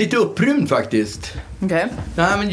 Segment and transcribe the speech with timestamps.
[0.00, 1.32] lite upprymd faktiskt.
[1.62, 1.86] Okej.
[2.16, 2.50] Nej, men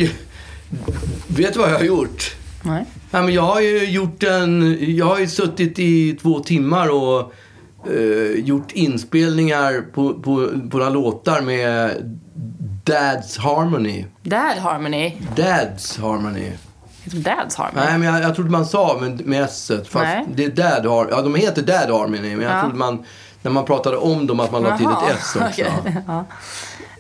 [1.28, 2.36] vet du vad jag har gjort?
[2.64, 2.86] Nej.
[3.12, 4.78] Nej, men jag har ju gjort en...
[4.96, 7.34] Jag har ju suttit i två timmar och
[7.94, 11.92] eh, gjort inspelningar på, på, på några låtar med
[12.86, 14.06] Dad's Harmony.
[14.24, 15.14] Dad Harmony.
[15.36, 16.52] Dad's Harmony.
[17.06, 17.86] Dad's Harmony?
[17.86, 20.26] Nej, men jag, jag trodde man sa med, med s Fast Nej.
[20.36, 22.36] det är Dad har, Ja, de heter Dad Harmony.
[22.36, 22.62] Men jag Ja.
[22.62, 23.04] trodde man...
[23.42, 25.40] När man pratade om dem att man la till ett S också.
[25.52, 25.72] okej.
[26.08, 26.26] Ja.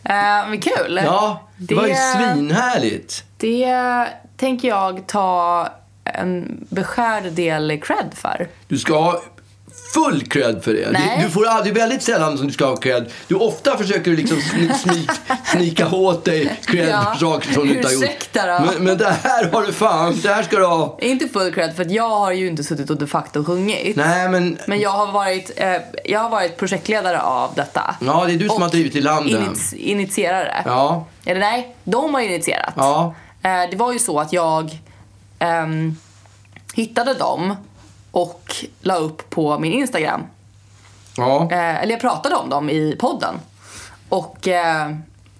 [0.04, 1.00] Eh, men kul.
[1.04, 1.96] Ja, det, var ju Det-
[2.34, 3.24] svinhärligt.
[3.38, 4.06] Det
[4.38, 5.68] tänker jag ta
[6.04, 8.48] en beskärd del cred för.
[8.68, 9.22] Du ska
[9.94, 10.92] full cred för det.
[10.92, 11.22] Nej.
[11.24, 13.12] Du, får aldrig, väldigt sällan som du ska ha cred.
[13.28, 15.10] Du ofta försöker du liksom sni, snik,
[15.46, 17.12] snika åt dig cred Ja.
[17.14, 18.04] för saker som du inte har gjort.
[18.04, 18.66] Ursäkta då.
[18.66, 20.98] Men, men det här har du fan, det här ska du ha.
[21.02, 23.96] Inte full cred för att jag har ju inte suttit och de facto sjungit.
[23.96, 24.58] Nej, men...
[24.66, 27.96] Men jag har varit, eh, jag har varit projektledare av detta.
[28.02, 29.44] Ja, det är du som Och har drivit i landen.
[29.44, 30.64] Inits, initierare.
[30.66, 32.74] Ja, Eller nej, de har initierat.
[32.76, 33.16] ja.
[33.44, 34.78] Eh, det var ju så att jag
[35.40, 35.96] ehm,
[36.74, 37.56] hittade dem
[38.18, 40.24] och la upp på min Instagram.
[41.18, 41.52] Ja.
[41.52, 43.36] Eh, eller jag pratade om dem i podden.
[44.10, 44.96] Och, eh,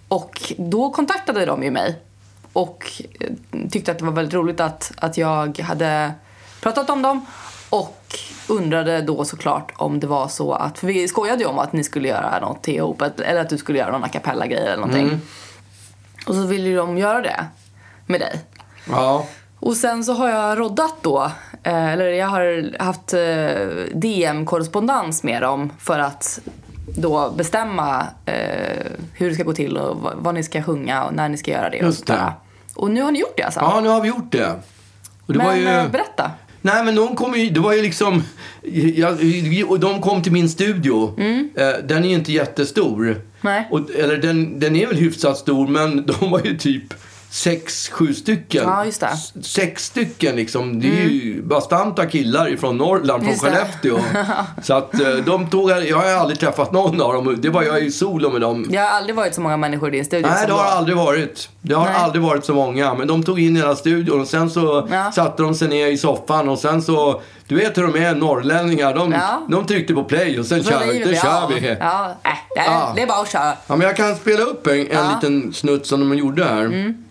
[0.08, 2.00] och då kontaktade de ju mig.
[2.54, 3.30] Och eh,
[3.72, 6.12] tyckte att det var väldigt roligt att, att jag hade
[6.62, 7.26] pratat om dem.
[7.70, 11.74] Och undrade då såklart om det var så att, för vi skojade ju om att
[11.74, 13.02] ni skulle göra något ihop.
[13.02, 15.20] Eller att du skulle göra någon a cappella-grej eller någonting.
[16.28, 17.46] Och så ville de göra det
[18.06, 18.42] med dig.
[18.90, 19.26] ja.
[19.60, 21.32] Och sen så har jag roddat då,
[21.64, 26.40] eh, eller jag har haft eh, DM-korrespondens med dem för att
[26.98, 31.30] då bestämma eh, hur det ska gå till och vad, ni ska sjunga och när
[31.30, 31.86] ni ska göra det.
[31.86, 32.32] Och, sådär.
[32.76, 33.60] och nu har ni gjort det alltså?
[33.60, 34.56] ja, nu har vi gjort det.
[35.26, 35.90] Det Men ju...
[35.90, 36.32] berätta.
[36.62, 38.24] Nej, men de kom ju, det var ju liksom...
[38.96, 39.18] Jag,
[39.80, 41.20] de kom till min studio.
[41.56, 43.06] Eh, Den är ju inte jättestor.
[43.08, 43.22] Mm.
[43.42, 43.68] Nej.
[43.72, 46.94] Och, eller den, den är väl hyfsat stor, men de var ju typ
[47.38, 48.64] sex, sju stycken.
[48.64, 49.06] Ja, just det.
[49.08, 49.44] Mm.
[49.44, 50.80] Sex stycken liksom.
[50.80, 53.44] Det är ju bastanta killar ifrån Norrland, från Just.
[53.44, 54.00] Skellefteå.
[54.64, 57.36] Så att eh, de tog, jag har aldrig träffat någon av dem.
[57.42, 58.66] Det var jag i solo med dem.
[58.70, 60.70] Det har aldrig varit så många människor i din studio Nej, det har då.
[60.70, 61.50] aldrig varit.
[61.62, 61.96] Det har Nej.
[61.96, 62.94] aldrig varit så många.
[62.94, 65.12] Men de tog in hela studion och sen så Ja.
[65.12, 68.94] satte de sig ner i soffan och sen så, du vet hur de är, norrlänningar.
[68.96, 69.42] De, Ja.
[69.50, 71.68] de tryckte på play och sen kör, vi, det kör vi.
[71.68, 71.76] Ja.
[71.80, 72.92] Ja, äh, det, är, Ja.
[72.96, 73.54] det är bara att köra.
[73.68, 75.12] men jag kan spela upp en, en Ja.
[75.16, 76.62] liten snutt som de gjorde här.
[76.66, 77.04] Mm.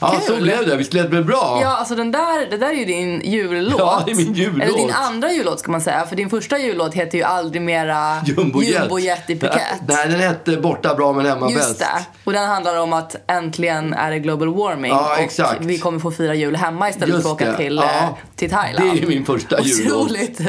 [0.00, 0.42] Ja, så Kul.
[0.42, 0.76] blev det.
[0.76, 1.58] Visst lät det bra?
[1.62, 3.74] Ja, alltså den där, det där är ju din jullåt.
[3.78, 4.62] Ja, det är min jullåt.
[4.62, 6.06] Eller din andra jullåt ska man säga.
[6.06, 8.80] För din första jullåt heter ju Aldrig mera Jumbojet.
[8.80, 9.62] Jumbojet i Phuket.
[9.88, 11.78] Nej, den hette Borta bra men hemma Just bäst.
[11.78, 11.86] det.
[12.24, 14.90] Och den handlar om att äntligen är det global warming.
[14.92, 15.60] Ja, och exakt.
[15.60, 17.56] vi kommer få fira jul hemma istället Just för att åka det.
[17.56, 17.84] till, Ja.
[17.84, 18.90] eh, till Thailand.
[18.96, 20.02] Det är min första jullåt.
[20.02, 20.40] Otroligt.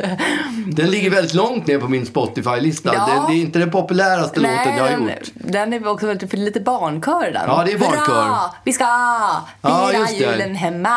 [0.68, 2.92] Den ligger väldigt långt ner på min Spotify-lista.
[2.94, 3.06] Ja.
[3.28, 5.30] Det, det är inte den populäraste låten jag har den, gjort.
[5.34, 7.44] den är också väldigt, för lite barnkör den.
[7.48, 8.14] Ja, det är barnkör.
[8.24, 8.86] Hurra, vi ska
[9.62, 10.24] Ja, fira just det.
[10.26, 10.90] julen hemma.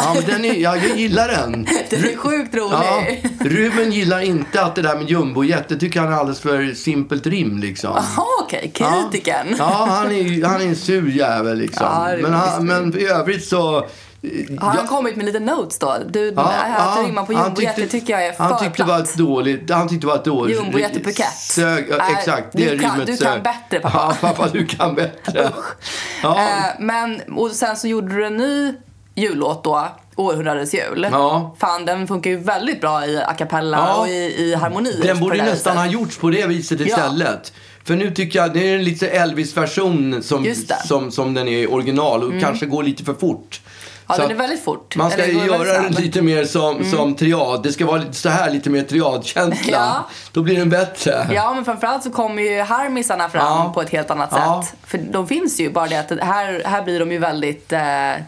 [0.00, 1.52] Ja, men den är, ja, jag gillar den.
[1.90, 2.72] Den är sjukt rolig.
[2.72, 3.02] Ja,
[3.40, 7.26] Ruben gillar inte att det där med jumbojet, det tycker han är alldeles för simpelt
[7.26, 7.90] rim liksom.
[7.94, 8.72] Jaha, okej.
[8.74, 9.54] Kritiken.
[9.58, 11.86] Ja, han är, han är en sur jävel liksom.
[11.90, 13.86] Ja, det är men, han, men i övrigt så...
[14.60, 15.96] Har han ja, kommit med lite notes då?
[16.08, 18.82] Du, ja, att ja, det rimmar på jumbojet, det tycker jag är för Han tyckte
[18.82, 19.08] det var platt.
[19.10, 20.56] ett dåligt, han tyckte det var dåligt...
[20.56, 21.06] Jumbojet.
[21.38, 23.42] Sög, ja, Nej, exakt, du det kan- du kan sög.
[23.42, 24.16] bättre, pappa.
[24.22, 25.50] Ja, pappa du kan bättre.
[26.22, 28.74] Ja, Eh, men, och sen så gjorde du en ny
[29.14, 31.08] jullåt då, Århundradets jul.
[31.12, 31.56] Ja.
[31.60, 33.94] Fan, den funkar ju väldigt bra i a cappella Ja.
[33.94, 34.12] och i,
[34.42, 35.00] i harmoni.
[35.02, 35.76] Den borde nästan viset.
[35.76, 36.86] ha gjorts på det viset Ja.
[36.86, 37.52] istället.
[37.84, 40.44] För nu tycker jag det är en lite Elvis-version som.
[40.44, 40.54] Mm.
[40.86, 43.60] som, som den är i original och kanske går lite för fort.
[44.08, 44.96] Ja, Så den är väldigt fort.
[44.96, 47.62] Man ska göra den lite mer som, som triad.
[47.62, 49.72] Det ska vara lite, så här lite mer triadkänsla.
[49.72, 50.08] Ja.
[50.32, 51.28] Då blir den bättre.
[51.34, 53.70] Ja, men framförallt så kommer ju harmisarna fram Ja.
[53.74, 54.64] på ett helt annat Ja.
[54.70, 54.78] sätt.
[54.86, 57.80] För de finns ju, bara det att här, här blir de ju väldigt eh,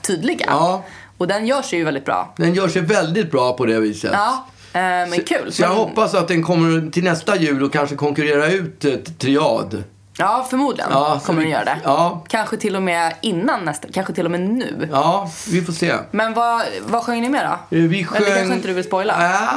[0.02, 0.44] tydliga.
[0.48, 0.82] Ja.
[1.18, 2.34] Och den görs ju väldigt bra.
[2.36, 4.10] Den gör sig väldigt bra på det viset.
[4.14, 5.52] Ja, eh, men kul.
[5.52, 9.18] Så jag Men- hoppas att den kommer till nästa jul och kanske konkurrera ut ett
[9.18, 9.84] triad.
[10.20, 11.76] Ja, förmodligen Ja, kommer vi- den göra det.
[11.84, 12.24] ja.
[12.28, 14.88] Kanske till och med innan nästa, kanske till och med nu.
[14.92, 15.94] Ja, vi får se.
[16.10, 17.76] Men vad, vad sjöng ni med då?
[17.76, 18.22] Eh, Vi sjöng...
[18.22, 19.14] Eller kanske inte du vill spoila?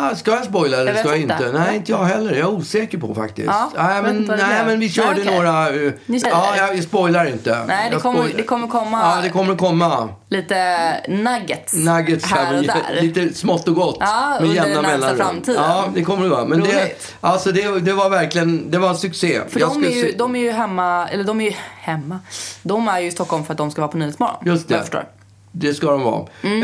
[0.10, 1.33] Ja, ska jag spoila eller Jag ska jag inte?
[1.33, 1.60] inte.
[1.60, 2.30] Nej, inte jag heller.
[2.36, 3.48] Jag är osäker på faktiskt.
[3.48, 5.36] Ja, nej, men, nej, men vi körde Nej, okej.
[5.36, 5.65] några...
[5.65, 5.98] säger
[6.30, 7.57] ja, jag spoilar inte.
[7.68, 10.10] Nej, det kommer, det kommer komma Ja, det kommer komma.
[10.34, 10.66] Lite
[11.08, 13.02] nuggets, Nuggets här och där.
[13.02, 13.98] Lite smått och gott.
[14.00, 15.64] Ja, med under jämna den närmsta framtiden.
[15.64, 16.46] Ja, det kommer det vara.
[16.46, 16.92] Men det,
[17.22, 19.42] alltså det, det var verkligen, det var en succé.
[19.50, 22.20] För Jag de är, ju, se- de är ju hemma, eller de är ju hemma.
[22.64, 24.36] De är ju i Stockholm för att de ska vara på Nyhetsmorgon.
[24.46, 24.74] Just det.
[24.74, 25.06] vad Jag förstår.
[25.52, 26.26] Det ska de vara.
[26.44, 26.64] Mm.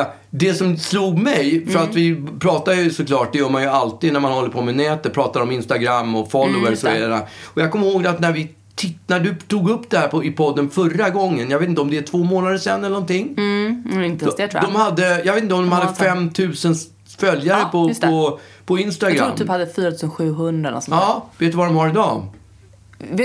[0.00, 3.68] Eh, det som slog mig, för att vi pratar ju såklart, det gör man ju
[3.68, 6.90] alltid när man håller på med nätet, pratar om Instagram och Mm, followers just och
[6.90, 7.26] det.
[7.44, 10.24] Och jag kommer ihåg att när vi titt- när du tog upp det här på,
[10.24, 13.34] i podden förra gången, jag vet inte om det är två månader sedan eller någonting.
[13.38, 14.72] Mm, inte ens det tror jag.
[14.72, 16.16] De hade, jag vet inte om de hade månader sedan.
[16.34, 16.74] 5000
[17.18, 19.16] följare Ja, på, på, på jag Instagram.
[19.16, 21.00] tror de typ hade 4700 eller sånt.
[21.00, 22.26] Ja, vet du vad de har idag?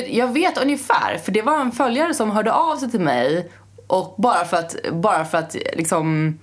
[0.09, 3.51] Jag vet ungefär, för det var en följare som hörde av sig till mig
[3.87, 6.37] och bara för att, bara för att liksom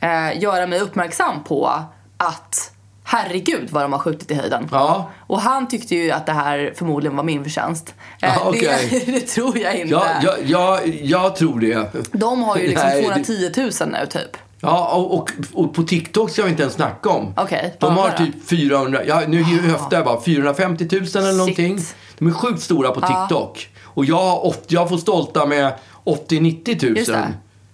[0.00, 1.70] eh, göra mig uppmärksam på
[2.16, 2.72] att
[3.12, 4.68] herregud vad de har skjutit i höjden.
[4.72, 5.10] Ja.
[5.26, 7.94] Och han tyckte ju att det här förmodligen var min förtjänst.
[8.22, 9.02] Eh, Ja, okej.
[9.06, 9.94] det, det tror jag inte.
[9.94, 11.92] Ja, ja, ja, jag tror det.
[12.12, 13.50] De har ju liksom Nej, det- 210
[13.84, 14.36] 000 nu typ.
[14.60, 17.34] Ja, och, och, och på TikTok ska vi inte ens snacka om.
[17.36, 21.78] Okej, De har typ 400, ja nu höftar jag bara, 450 000 eller någonting.
[21.78, 21.94] Shit.
[22.18, 23.68] De är sjukt stora på TikTok.
[23.84, 25.72] Och jag, jag får stolta med
[26.04, 27.18] 80-90 000.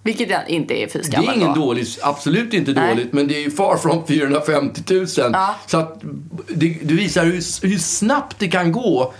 [0.09, 2.89] Vilket inte är fy Det är ingen dålig, absolut inte Nej.
[2.89, 5.07] dåligt, men det är ju far från 450 000.
[5.15, 5.55] Ja.
[5.67, 6.01] Så att
[6.47, 9.13] det, det visar hur, hur snabbt det kan gå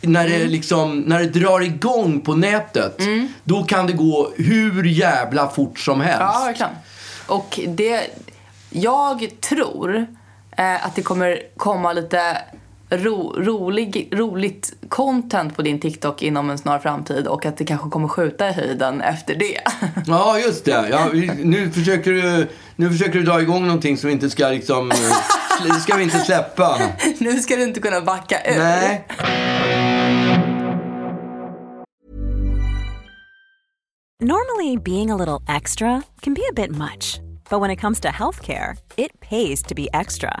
[0.00, 0.38] när Mm.
[0.38, 2.98] det, liksom, när det drar igång på nätet.
[3.44, 6.20] Då kan det gå hur jävla fort som helst.
[6.20, 6.72] Ja, verkligen.
[7.26, 8.00] Och det...
[8.70, 10.06] Jag tror
[10.56, 12.38] eh, att det kommer komma lite
[12.90, 17.90] ro, rolig, roligt content på din TikTok inom en snar framtid och att det kanske
[17.90, 19.60] kommer skjuta i höjden efter det.
[20.06, 20.88] Ja, just det.
[20.90, 24.48] Ja, vi, nu, försöker du, nu försöker du dra igång någonting som vi inte ska
[24.48, 24.90] liksom...
[24.90, 26.78] eh, ska vi inte släppa.
[27.18, 28.58] nu ska du inte kunna backa ur.
[28.58, 29.06] Nej.
[34.20, 38.08] Normally, being a little extra can be a bit much, but when it comes to
[38.08, 40.40] healthcare, it pays to be extra.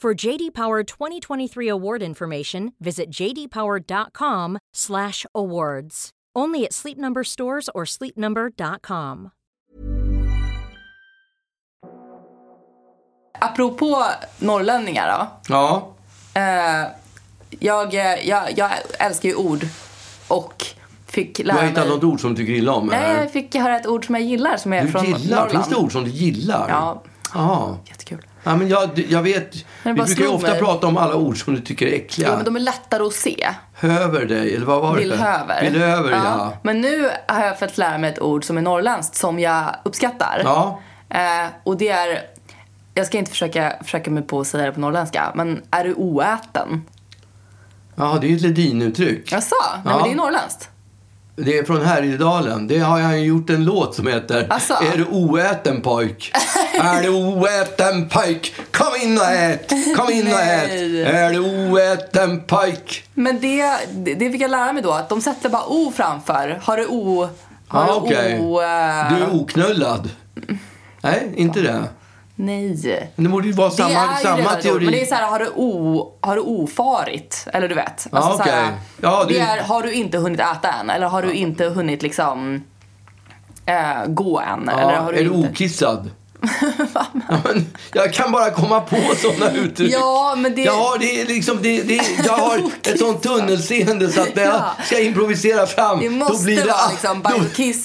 [0.00, 6.10] For JD Power 2023 award information, visit jdpower.com/awards.
[6.36, 9.30] Only at Sleep Number stores or sleepnumber.com.
[13.40, 14.04] Apropå
[14.38, 15.26] norrlänningar då.
[15.54, 15.88] Ja.
[16.34, 16.84] Eh,
[17.60, 19.66] jag, eh, jag, jag älskar ju ord
[20.28, 20.64] och
[21.06, 21.94] fick Du lära har hittat mig...
[21.94, 22.86] något ord som du tycker illa om?
[22.86, 25.36] Nej, jag fick höra ett ord som jag gillar som är Du från gillar?
[25.36, 25.50] Norrland.
[25.50, 26.68] Finns det ord som du gillar?
[26.68, 27.02] Ja.
[27.34, 27.78] Ja.
[27.86, 28.26] Jättekul.
[28.44, 29.54] Ja men jag, jag vet.
[29.82, 30.58] Vi brukar ju ofta mig.
[30.60, 32.28] prata om alla ord som du tycker är äckliga.
[32.28, 33.48] Ja, men de är lättare att se.
[33.74, 35.00] Höver dig, eller vad var det?
[35.00, 35.62] Villhöver.
[35.62, 36.52] Villhöver, ja.
[36.62, 40.40] Men nu har jag fått lära mig ett ord som är norrländskt som jag uppskattar.
[40.44, 40.80] Ja.
[41.08, 42.20] Eh, och det är,
[42.94, 45.94] jag ska inte försöka, försöka mig på att säga det på norrländska, men är du
[45.94, 46.82] oäten?
[47.94, 49.32] Ja, det är ju ett Ledin-uttryck.
[49.32, 49.54] Jaså?
[49.72, 49.96] Nej Ja.
[49.96, 50.68] men det är norrländskt.
[51.36, 52.66] Det är från Härjedalen.
[52.68, 54.74] Det har jag ju gjort en låt som heter Asså?
[54.74, 56.32] Är du oäten pojk?
[56.80, 58.54] är du oäten pojk?
[58.70, 59.68] Kom in och ät!
[59.96, 60.70] Kom in och ät!
[61.14, 63.04] Är du oäten pojk?
[63.14, 63.78] Men det,
[64.16, 66.58] det fick jag lära mig då, att de sätter bara o framför.
[66.62, 67.28] Har du o...
[67.68, 68.60] Har Ja, du o...
[68.62, 70.10] eh, Du är oknullad.
[71.02, 71.84] Nej, inte det.
[72.36, 73.10] Nej.
[73.14, 74.84] Men det borde ju vara Det samma, är ju samma redan ord, teori.
[74.84, 77.46] Men det är så här, har du, o, har du ofarit?
[77.52, 78.06] Eller du vet.
[78.12, 78.72] Ja, så här.
[79.00, 80.90] Ja, det det- är, har du inte hunnit äta än?
[80.90, 82.64] Eller har du inte hunnit liksom
[83.66, 84.70] eh, gå än?
[84.72, 85.48] ja, eller har du är du inte...
[85.48, 86.10] okissad?
[87.28, 89.92] Ja, men jag kan bara komma på sådana uttryck.
[89.92, 94.12] Ja, men det- Jag har, det är liksom, det, det, jag har ett sånt tunnelseende
[94.12, 94.74] så att när jag Ja.
[94.86, 97.30] ska improvisera fram Det måste då blir det, vara liksom då-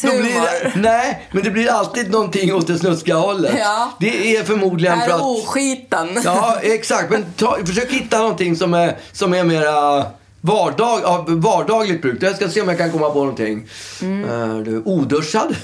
[0.10, 3.56] då blir det- Nej, men det blir alltid någonting åt det snuskiga hållet.
[3.60, 3.92] Ja.
[4.00, 5.22] Det är förmodligen för Är att...
[5.22, 6.22] oskiten.
[6.24, 7.10] Ja, exakt.
[7.12, 10.06] Men ta, försök hitta någonting som är, som är mera
[10.42, 12.24] vardag, vardagligt bruk.
[12.24, 13.68] Jag ska se om jag kan komma på någonting.
[14.01, 14.30] Mm.
[14.30, 15.56] Är du oduschad?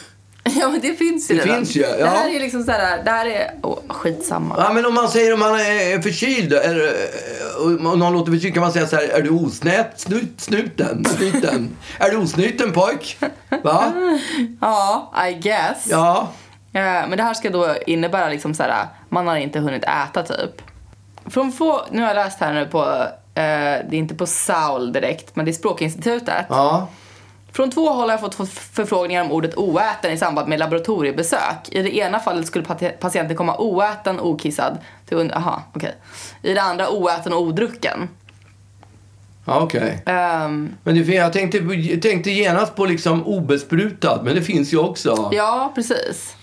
[0.59, 1.55] Ja, men det finns ju Det redan.
[1.57, 1.95] finns ju, ja.
[1.97, 4.55] Det här är liksom såhär, det här är, åh, skitsamma.
[4.57, 8.53] Ja, men om man säger om man är förkyld, eller, eh, om någon låter förkyld
[8.53, 11.05] kan man säga så här, är du osnät snut, snuten?
[11.05, 11.75] snuten?
[11.99, 13.17] är du osnuten pojk?
[13.63, 13.93] Va?
[14.61, 15.87] Ja, I guess.
[15.89, 16.29] Ja.
[16.73, 20.23] Eh, Men det här ska då innebära liksom så här, man har inte hunnit äta
[20.23, 20.61] typ.
[21.29, 22.81] Från få, nu har jag läst här nu på,
[23.35, 26.45] eh, det är inte på Saul direkt, men det är Språkinstitutet.
[26.49, 26.87] Ja.
[27.55, 31.69] Från två håll har jag fått förfrågningar om ordet oäten i samband med laboratoriebesök.
[31.71, 34.77] I det ena fallet skulle pati- patienten komma oäten, okissad.
[35.05, 35.95] Till Aha, okej.
[36.41, 38.09] I det andra oäten och odrucken.
[39.45, 40.03] Ja, okej.
[40.05, 44.73] Ehm, Men det, fin- jag tänkte, jag tänkte genast på liksom obesprutad, men det finns
[44.73, 45.29] ju också.
[45.33, 46.34] Ja, precis.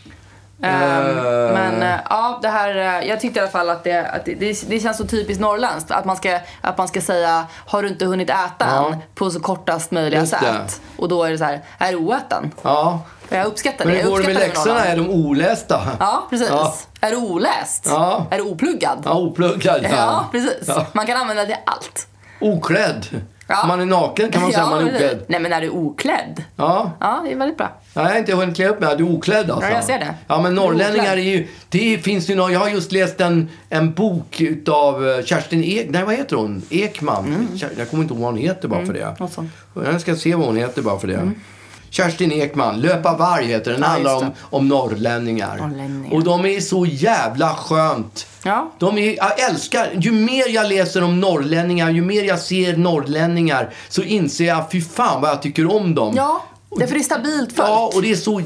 [0.62, 1.54] Eh.
[1.54, 4.34] Men eh, ja, det här, eh, jag tyckte i alla fall att, det, att det,
[4.34, 5.90] det, det känns så typiskt norrländskt.
[5.90, 8.96] Att man, ska, att man ska säga, har du inte hunnit äta än?
[9.14, 10.80] På så kortast möjliga Just sätt.
[10.96, 12.50] Och då är det så här, är du oäten?
[12.62, 13.00] Ja.
[13.28, 14.00] Jag uppskattar Men det.
[14.00, 14.84] hur Jag går det med läxorna?
[14.84, 15.80] Är de olästa?
[16.00, 16.48] Ja, precis.
[16.50, 16.74] Ja.
[17.00, 17.86] Är du oläst?
[17.88, 18.26] Ja.
[18.30, 19.02] Är du opluggad?
[19.04, 19.80] Ja, opluggad.
[19.82, 19.88] Ja.
[19.96, 20.68] Ja, precis.
[20.92, 22.06] Man kan använda det till allt.
[22.40, 23.06] Oklädd.
[23.62, 23.66] Ja.
[23.66, 25.24] Man är naken kan man säga ja, att man är oklädd.
[25.28, 26.44] Nej, men är du oklädd?
[26.56, 26.90] Ja.
[27.00, 27.68] Ja, det är väldigt bra.
[27.94, 28.96] Nej, jag har inte hunnit klä upp mig.
[28.96, 29.68] Du är oklädd alltså.
[29.70, 30.14] Ja, jag ser det.
[30.26, 31.46] Ja, men är norrlänningar är ju...
[31.68, 35.86] Det finns ju nå- Jag har just läst en, en bok utav eh, Kerstin Ek...
[35.90, 36.62] Nej, vad heter hon?
[36.70, 37.26] Ekman.
[37.26, 37.48] Mm.
[37.78, 39.14] Jag kommer inte ihåg vad hon heter bara för det.
[39.92, 41.30] Jag ska se vad hon heter bara för det.
[41.92, 43.80] Kerstin Ekman, Löpa varg heter den.
[43.80, 45.56] Den Ja, handlar om, om norrlänningar.
[45.56, 46.16] Norrlänningar.
[46.16, 48.26] Och de är så jävla skönt.
[48.44, 48.72] Ja.
[48.78, 53.70] De är, jag älskar, ju mer jag läser om norrlänningar, ju mer jag ser norrlänningar
[53.88, 56.14] så inser jag, fy fan vad jag tycker om dem.
[56.16, 56.42] Ja,
[56.78, 57.68] därför det är stabilt folk.
[57.68, 58.42] Ja, och det är så...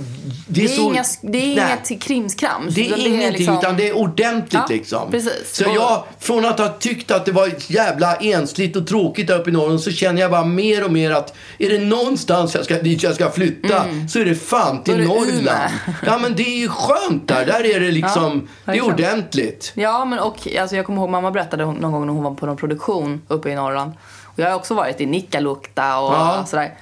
[0.48, 2.74] Det är, det är, så, inga, det är inget krimskrams.
[2.74, 5.10] Det är utan ingenting, liksom- utan det är ordentligt Ja, liksom.
[5.10, 5.54] precis.
[5.56, 9.38] Så Och- jag, från att ha tyckt att det var jävla ensligt och tråkigt där
[9.40, 12.64] uppe i Norrland så känner jag bara mer och mer att är det någonstans jag
[12.64, 15.10] ska, dit jag ska flytta så är det fan till Mm.
[15.10, 15.70] Är det Norrland.
[16.06, 17.46] Ja, men det är ju skönt där.
[17.46, 19.72] Där är det liksom, det är ordentligt.
[19.74, 22.46] Ja, men och alltså, jag kommer ihåg mamma berättade någon gång när hon var på
[22.46, 23.92] någon produktion uppe i Norrland.
[24.24, 26.44] Och jag har också varit i Nikkaluokta och Ja.
[26.48, 26.74] sådär.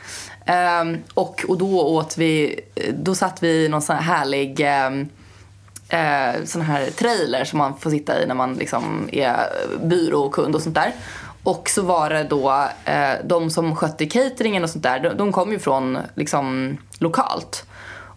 [0.47, 2.61] Um, och, och då åt vi,
[2.93, 5.01] då satt vi i någon sån här härlig um,
[5.93, 9.37] uh, sån här trailer som man får sitta i när man liksom är
[9.83, 10.93] byråkund och sånt där.
[11.43, 15.33] Och så var det då uh, de som skötte cateringen och sånt där, de, de
[15.33, 17.65] kom ju från liksom lokalt.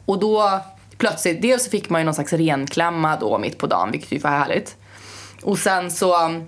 [0.05, 0.61] Och då
[0.97, 4.19] plötsligt, dels så fick man ju någon slags renklämma då mitt på dagen, vilket ju
[4.19, 4.75] var härligt.
[5.43, 6.41] Och sen så,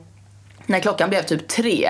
[0.66, 1.90] när klockan blev typ tre,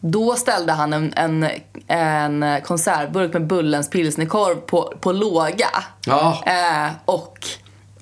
[0.00, 1.46] då ställde han en, en,
[1.86, 5.70] en konservburk med Bullens pilsnerkorv på, på låga.
[6.06, 6.42] Ja.
[6.46, 7.38] Eh, och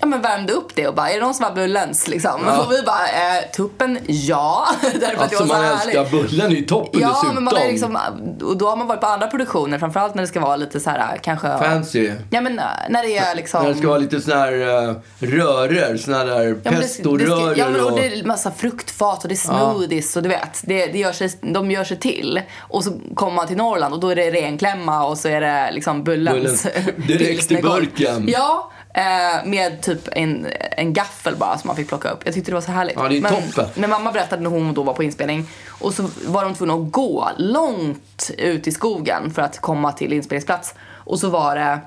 [0.06, 2.08] ja, men värmde upp det och bara, är det någon som har Bullens?
[2.08, 2.40] Liksom.
[2.46, 2.64] Ja.
[2.64, 4.66] Och vi bara, eh, tuppen, ja.
[4.82, 5.96] Därför att det Alltså så man härligt.
[5.96, 7.34] älskar bullen är ju toppen Ja, dessutom.
[7.34, 7.98] men man är liksom,
[8.42, 10.90] och då har man varit på andra produktioner, framförallt när det ska vara lite så
[10.90, 11.58] här kanske...
[11.58, 12.12] Fancy.
[12.30, 13.62] Ja, men äh, när det är liksom...
[13.62, 17.58] När det ska vara lite såna här uh, röror, såna där Ja, det, det pestoröror
[17.58, 20.86] ja, men, och det är massa fruktfat och det är smoothies och du vet, det,
[20.86, 22.40] det gör sig, de gör sig till.
[22.58, 25.70] Och så kommer man till Norrland och då är det renklämma och så är det
[25.72, 26.62] liksom Bullens.
[26.62, 28.24] Bullens direkt i burken.
[28.28, 32.20] Ja, eh, med typ en, en gaffel bara som man fick plocka upp.
[32.24, 32.96] Jag tyckte det var så härligt.
[32.96, 33.68] Ja, det är men, toppen.
[33.74, 36.92] men mamma berättade när hon då var på inspelning och så var de tvungna att
[36.92, 40.74] gå långt ut i skogen för att komma till inspelningsplats.
[40.82, 41.80] Och så var det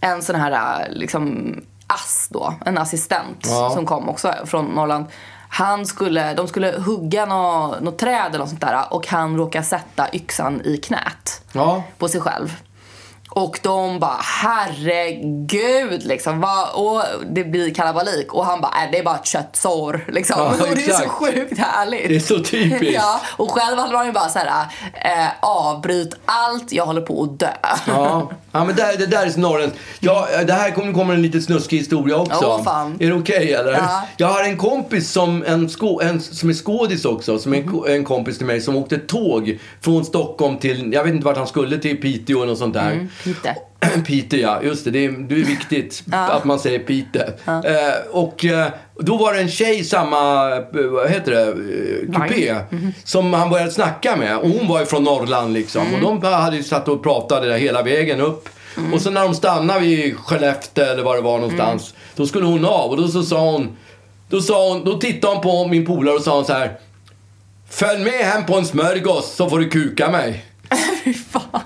[0.00, 1.54] en sån här liksom
[1.86, 3.70] ass då, en assistent Ja.
[3.74, 5.04] som kom också från Norrland.
[5.48, 9.64] Han skulle, de skulle hugga något, något träd eller något sånt där och han råkade
[9.64, 11.82] sätta yxan i knät Ja.
[11.98, 12.56] på sig själv.
[13.34, 16.40] Och de bara, herregud liksom.
[16.40, 18.34] Vad, och det blir kalabalik.
[18.34, 20.36] Och han bara, äh, det är bara ett köttsår liksom.
[20.38, 22.08] Ja, och det är så sjukt härligt.
[22.08, 22.94] Det är så typiskt.
[22.94, 27.22] ja, och själv hade man ju bara så här, eh, avbryt allt, jag håller på
[27.22, 27.52] att dö.
[27.86, 29.78] Ja, ja men där, det där är norrländskt.
[30.00, 32.44] Ja, det här kommer, kommer en lite snuskig historia också.
[32.46, 32.96] Åh, fan.
[33.00, 33.72] Är det okej eller?
[33.72, 34.02] Ja.
[34.16, 37.68] Jag har en kompis som, en skå, en, som är skådis också, som är en,
[37.70, 41.36] ko- en kompis till mig som åkte tåg från Stockholm till, jag vet inte vart
[41.36, 43.08] han skulle, till Piteå eller något sånt där.
[43.24, 43.56] Lite.
[44.06, 44.62] Piteå, ja.
[44.62, 44.90] Just det.
[44.90, 47.22] Det är, det är viktigt att man säger Piteå.
[47.46, 48.66] Eh, och eh,
[49.00, 52.56] då var det en tjej i samma, eh, vad heter det, eh, kupé.
[53.04, 54.36] Som han började snacka med.
[54.38, 55.82] Och hon var ju från Norrland liksom.
[55.94, 58.48] Och de hade ju satt och pratade där hela vägen upp.
[58.92, 61.94] Och så när de stannade vid Skellefteå eller var det var någonstans.
[62.16, 63.76] Då skulle hon av och då så sa hon,
[64.28, 66.78] då sa hon, då tittade hon på min polare och sa hon så här.
[67.70, 70.44] Följ med hem på en smörgås så får du kuka mig.
[71.04, 71.60] Fy fan.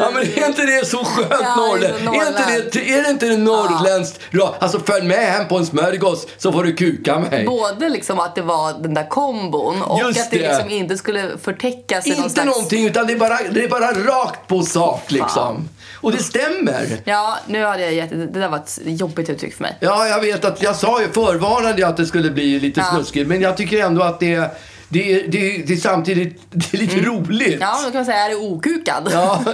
[0.00, 2.48] Ja men är inte det så skönt Ja, det är så norrländskt?
[2.50, 4.20] Är, inte det, är det inte det norrländskt?
[4.30, 4.54] Ja.
[4.58, 7.44] Alltså följ med hem på en smörgås så får du kuka mig.
[7.46, 10.48] Både liksom att det var den där kombon och Just att det, det.
[10.48, 12.46] liksom inte skulle förtäckas i någon Inte slags...
[12.46, 15.68] någonting utan det är, bara, det är bara rakt på sak liksom.
[16.00, 16.86] Och det stämmer.
[17.04, 18.10] Ja, nu hade jag gett...
[18.10, 19.76] Det där var ett jobbigt uttryck för mig.
[19.80, 22.86] Ja, jag vet att jag sa ju förvarnade jag att det skulle bli lite Ja.
[22.96, 23.28] snuskigt.
[23.28, 24.50] Men jag tycker ändå att det,
[24.94, 27.46] det, är- det, är- det är samtidigt det är lite roligt.
[27.46, 27.58] Mm.
[27.60, 29.08] Ja, då kan man säga, är det okukad?
[29.12, 29.44] Ja,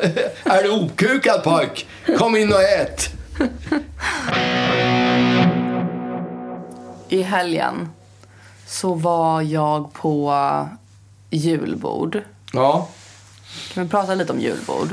[0.45, 1.87] är du okukad pojk?
[2.19, 3.09] Kom in och ät.
[7.09, 7.89] I helgen
[8.67, 10.35] så var jag på
[11.31, 12.23] julbord.
[12.53, 12.89] Ja,
[13.75, 14.89] Kan vi prata lite om julbord?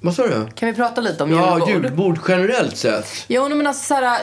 [0.00, 0.46] vad sa du?
[0.54, 1.84] Kan vi prata lite om Ja, julbord?
[1.84, 3.06] julbord generellt sett.
[3.28, 4.18] Jo, men alltså så här,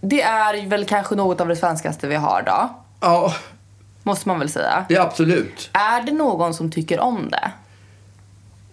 [0.00, 2.68] det är väl kanske något av det svenskaste vi har då.
[3.00, 3.34] Ja,
[4.06, 4.84] Måste man väl säga.
[4.88, 5.70] det är absolut.
[5.72, 7.50] Är det någon som tycker om det?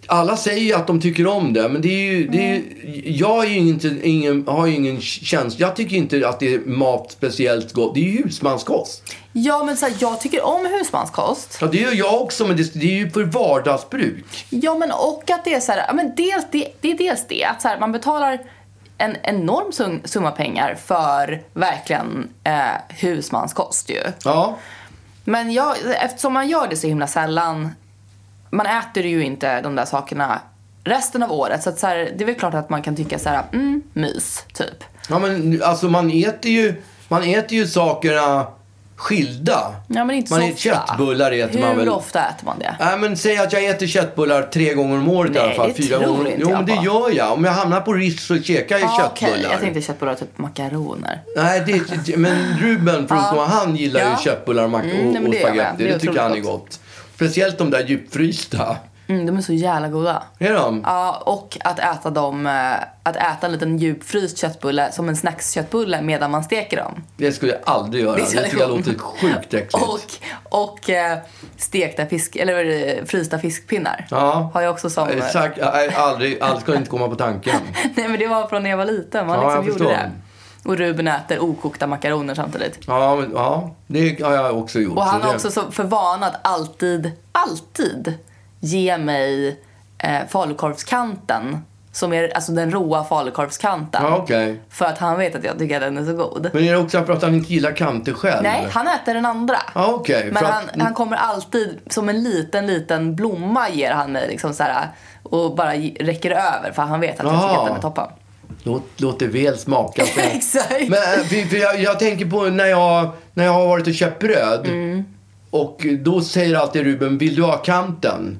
[0.06, 2.28] Alla säger ju att de tycker om det, men det är ju...
[2.28, 2.62] Det är,
[3.04, 5.66] jag är ju inte, ingen, har ju ingen känsla.
[5.66, 7.94] Jag tycker inte att det är mat speciellt gott.
[7.94, 9.02] Det är ju husmanskost.
[9.32, 11.58] Ja, men så här, jag tycker om husmanskost.
[11.60, 14.46] Ja, det gör jag också, men det, det är ju för vardagsbruk.
[14.50, 17.26] Ja, men och att det är så här, ja, men dels, det, det är dels
[17.28, 18.38] det att så här, man betalar
[18.98, 22.52] en enorm sum, summa pengar för verkligen eh,
[22.88, 24.00] husmanskost ju.
[24.24, 24.56] Ja,
[25.24, 27.70] men jag, eftersom man gör det så himla sällan,
[28.50, 30.40] man äter ju inte de där sakerna
[30.84, 31.62] resten av året.
[31.62, 33.82] Så, att så här, det är väl klart att man kan tycka så här, mm,
[33.92, 34.84] mys, typ.
[35.08, 38.46] ja men alltså man äter ju, man äter ju sakerna
[38.96, 39.74] skilda.
[39.88, 40.58] Ja, men inte man så ofta.
[40.60, 41.88] köttbullar äter Hur man väl.
[41.88, 42.76] ofta äter man det?
[42.80, 45.72] Nej men säg att jag äter köttbullar tre gånger om året i Nej, alla fall.
[45.72, 46.30] Fyra tror gånger.
[46.30, 47.32] inte Jo men det gör jag.
[47.32, 49.32] Om jag hamnar på Rish så käkar jag Ah, köttbullar.
[49.36, 49.46] okej.
[49.50, 51.20] Jag tänkte köttbullar, typ makaroner.
[51.36, 51.62] Nej,
[52.06, 53.46] det, men Ruben från Ja.
[53.50, 54.18] han gillar ju Ja.
[54.24, 55.84] köttbullar och, mack- Mm, och, och spagetti.
[55.84, 56.80] Det Det, tycker han är otroligt gott.
[57.14, 58.76] Speciellt de där djupfrysta.
[59.06, 60.22] Mm, de är så jävla goda.
[60.38, 60.82] Är de?
[60.84, 66.02] Ja, och att äta dem, eh, att äta en liten djupfryst köttbulle som en snacksköttbulle
[66.02, 67.04] medan man steker dem.
[67.16, 68.16] Det skulle jag aldrig göra.
[68.16, 69.74] Det Det, tycker jag jag låter sjukt äckligt.
[69.74, 70.00] Och,
[70.62, 71.18] och eh,
[71.56, 74.06] stekta fisk, eller vad det, frysta fiskpinnar.
[74.10, 74.50] Ja.
[74.54, 75.08] Har jag också som...
[75.08, 77.60] Exakt, nej, aldrig, aldrig ska inte komma på tanken.
[77.96, 80.10] Nej men det var från när jag var liten, man Ja, jag liksom gjorde förstår.
[80.10, 80.68] det.
[80.68, 82.78] Och Ruben äter okokta makaroner samtidigt.
[82.86, 84.96] Ja, men, ja, det har jag också gjort.
[84.96, 88.18] Och han har det, också så för vana att alltid, alltid
[88.64, 89.60] ge mig
[89.98, 91.58] eh, falukorvskanten.
[91.92, 94.02] Som är alltså den råa falukorvskanten.
[94.04, 94.60] Ja, okej.
[94.70, 96.50] För att han vet att jag tycker att den är så god.
[96.52, 98.42] Men är det också för att han inte gillar kanter själv?
[98.42, 99.56] Nej, han äter den andra.
[99.74, 100.30] Ja, okej.
[100.32, 104.54] Men han, att- han kommer alltid, som en liten, liten blomma ger han mig liksom
[104.54, 104.88] så här,
[105.22, 108.06] och bara räcker över för han vet att jag tycker att den är toppen.
[108.62, 110.02] Låt, låt det väl smaka.
[110.16, 110.88] Exakt.
[110.88, 114.20] men för, för jag, jag tänker på när jag, när jag har varit och köpt
[114.20, 114.66] bröd.
[114.66, 115.04] Mm.
[115.54, 118.38] Och då säger alltid Ruben, vill du ha kanten?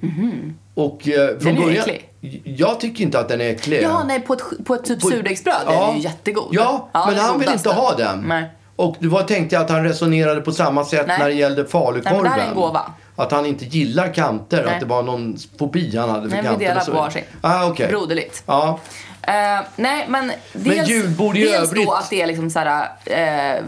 [0.75, 1.39] Och eh, från.
[1.39, 1.85] Den är början...
[1.85, 2.11] äcklig.
[2.45, 3.83] Jag tycker inte att den är äcklig.
[3.83, 6.49] Ja, nej, på ett, på ett typ På- surdegsbröd är den ju jättegod.
[6.51, 8.25] Ja, men den han vill inte ha den.
[8.29, 8.45] Nej.
[8.77, 11.19] Och var tänkte jag att han resonerade på samma sätt Nej.
[11.19, 12.17] när det gällde Nej, falukorven.
[12.17, 12.83] men det här är en gåva.
[13.17, 14.75] Att han inte gillar kanter, Nej.
[14.75, 16.67] att det var någon fobi han hade för Nej, vi kanter.
[16.67, 16.91] delar och så.
[16.91, 17.23] på varsin.
[17.41, 17.89] Ah, okay.
[17.89, 18.43] Broderligt.
[18.47, 18.79] Ja.
[19.27, 21.87] Eh, nej, men dels, julbord i dels övrigt?
[21.87, 23.63] då att det är liksom så här, eh,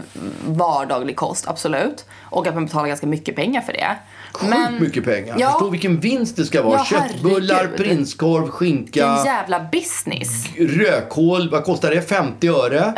[0.45, 2.05] vardaglig kost, absolut.
[2.29, 3.95] Och att man betalar ganska mycket pengar för det.
[4.31, 5.35] Sjukt mycket pengar.
[5.39, 6.77] Ja, Förstå vilken vinst det ska vara.
[6.77, 7.77] Ja, Köttbullar, herregud.
[7.77, 10.45] prinskorv, vilken skinka, jävla business.
[10.57, 11.49] rödkål.
[11.49, 12.01] Vad kostar det?
[12.01, 12.79] 50 öre.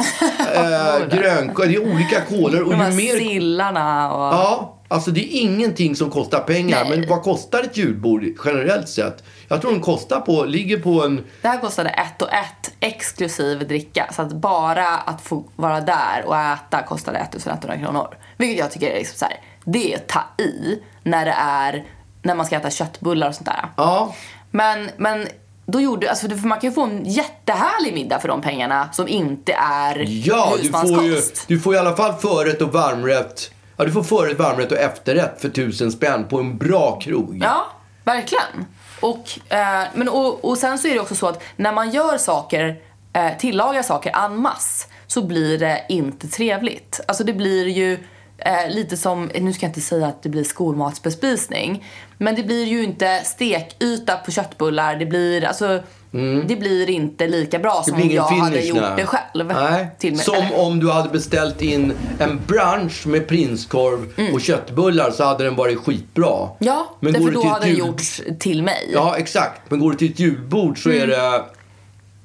[0.56, 1.68] eh, grönkål.
[1.68, 2.62] Det är olika kolor.
[2.62, 3.20] Och De ju här mer...
[3.20, 4.34] sillarna och...
[4.34, 6.84] Ja, alltså det är ingenting som kostar pengar.
[6.84, 6.98] Nej.
[6.98, 9.24] Men vad kostar ett julbord generellt sett?
[9.50, 11.26] Jag tror den kostar på, ligger på en...
[11.42, 14.10] Det här kostade ett och ett exklusive dricka.
[14.12, 18.18] Så att bara att få vara där och äta kostade 1100 kronor.
[18.38, 21.86] Vilket jag tycker är liksom så här, det är ta i när det är,
[22.22, 23.66] när man ska äta köttbullar och sånt där.
[23.78, 24.16] Ja,
[24.52, 25.28] Men, men
[25.66, 29.08] då gjorde, alltså för man kan ju få en jättehärlig middag för de pengarna som
[29.08, 31.48] inte är ja du får, ju, husmanskost.
[31.48, 33.52] du får i alla fall förrätt och varmrätt.
[33.78, 37.40] Ja, du får förrätt, varmrätt och efterrätt för tusen spänn på en bra krog.
[37.44, 37.66] Ja,
[38.04, 38.66] verkligen.
[39.00, 42.18] Och, eh, men, och, och sen så är det också så att när man gör
[42.18, 42.82] saker,
[43.14, 47.00] eh, tillagar saker en masse så blir det inte trevligt.
[47.08, 47.94] Alltså det blir ju
[48.38, 51.86] eh, lite som, nu ska jag inte säga att det blir skolmatsbespisning,
[52.18, 54.96] men det blir ju inte stekyta på köttbullar.
[54.96, 55.84] Det blir, alltså,
[56.48, 58.92] det blir inte lika bra Det som om jag hade gjort nej.
[58.98, 59.46] det själv.
[59.48, 59.88] Nej.
[60.00, 60.26] Till mig.
[60.26, 64.34] Som om du hade beställt in en brunch med prinskorv Mm.
[64.34, 66.50] och köttbullar så hade den varit skitbra.
[66.60, 68.90] Ja, Men därför det då hade det jul- gjorts till mig.
[68.94, 69.62] Ja, exakt.
[69.70, 71.10] Men går det till ett julbord så är Mm.
[71.10, 71.44] det...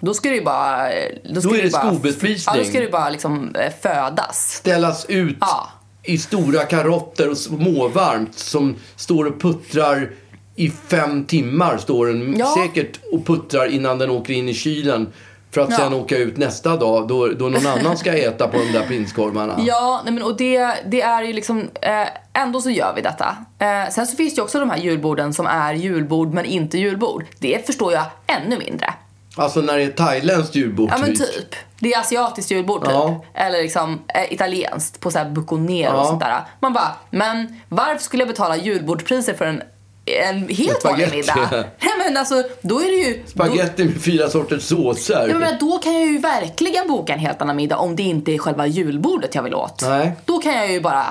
[0.00, 0.88] Då ska det ju bara...
[1.30, 2.54] Då, ska Då är det skobespisning.
[2.56, 4.52] Ja, då ska det bara liksom eh, födas.
[4.52, 5.68] ställas ut Ja.
[6.02, 10.10] i stora karotter och småvarmt som står och puttrar
[10.56, 12.54] i fem timmar står den Ja.
[12.58, 15.12] säkert och puttrar innan den åker in i kylen
[15.50, 15.76] för att Ja.
[15.76, 19.54] sen åka ut nästa dag då, då någon annan ska äta på de där prinskorvarna.
[19.66, 21.68] Ja, nej men, och det, det är ju liksom...
[21.82, 23.36] Eh, ändå så gör vi detta.
[23.58, 26.78] Eh, sen så finns det ju också de här julborden som är julbord men inte
[26.78, 27.24] julbord.
[27.38, 28.94] Det förstår jag ännu mindre.
[29.36, 31.18] Alltså när det är thailändskt julbord Ja men typ.
[31.34, 31.54] typ.
[31.78, 32.92] Det är asiatiskt julbord typ.
[32.92, 33.24] Ja.
[33.34, 36.00] Eller liksom eh, italienskt på så här buconero Ja.
[36.00, 36.40] och sånt där.
[36.60, 39.62] Man bara, men varför skulle jag betala julbordspriser för en,
[40.06, 41.16] en helt vanlig Spaghetti.
[41.16, 41.50] middag?
[41.80, 43.22] Nej men alltså, då är det ju...
[43.22, 45.28] Då, Spagetti med fyra sorters såser.
[45.28, 48.32] jag menar, då kan jag ju verkligen boka en helt annan middag om det inte
[48.32, 49.82] är själva julbordet jag vill åt.
[49.82, 50.12] Nej.
[50.24, 51.06] Då kan jag ju bara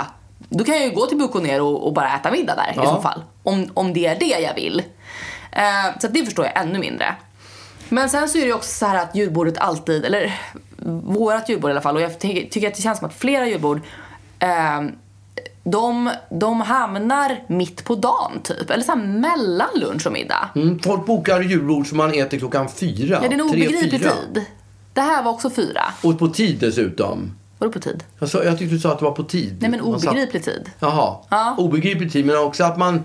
[0.49, 2.95] då kan jag ju gå till Buconero och, och bara äta middag där i Ja.
[2.95, 3.21] så fall.
[3.43, 4.79] Om, om det är det jag vill.
[5.51, 7.15] Eh, så det förstår jag ännu mindre.
[7.89, 10.39] Men sen så är det ju också så här att julbordet alltid, eller
[11.03, 13.47] vårat julbord i alla fall, och jag ty- tycker att det känns som att flera
[13.47, 13.81] julbord
[14.39, 14.81] eh,
[15.63, 18.69] de, de hamnar mitt på dagen typ.
[18.69, 20.49] Eller så mellan lunch och middag.
[20.55, 23.19] Mm, folk bokar julbord som man äter klockan fyra.
[23.21, 24.45] Ja, det är en obegriplig tid.
[24.93, 25.81] Det här var också fyra.
[26.03, 27.31] Och på tid dessutom.
[27.57, 28.03] Vadå på tid?
[28.19, 29.57] Jag, sa, jag tyckte du sa att det var på tid.
[29.61, 30.69] Nej men Man satt- obegriplig tid.
[30.79, 31.15] Jaha.
[31.29, 31.55] Ja.
[31.57, 33.03] Obegriplig tid, men också att man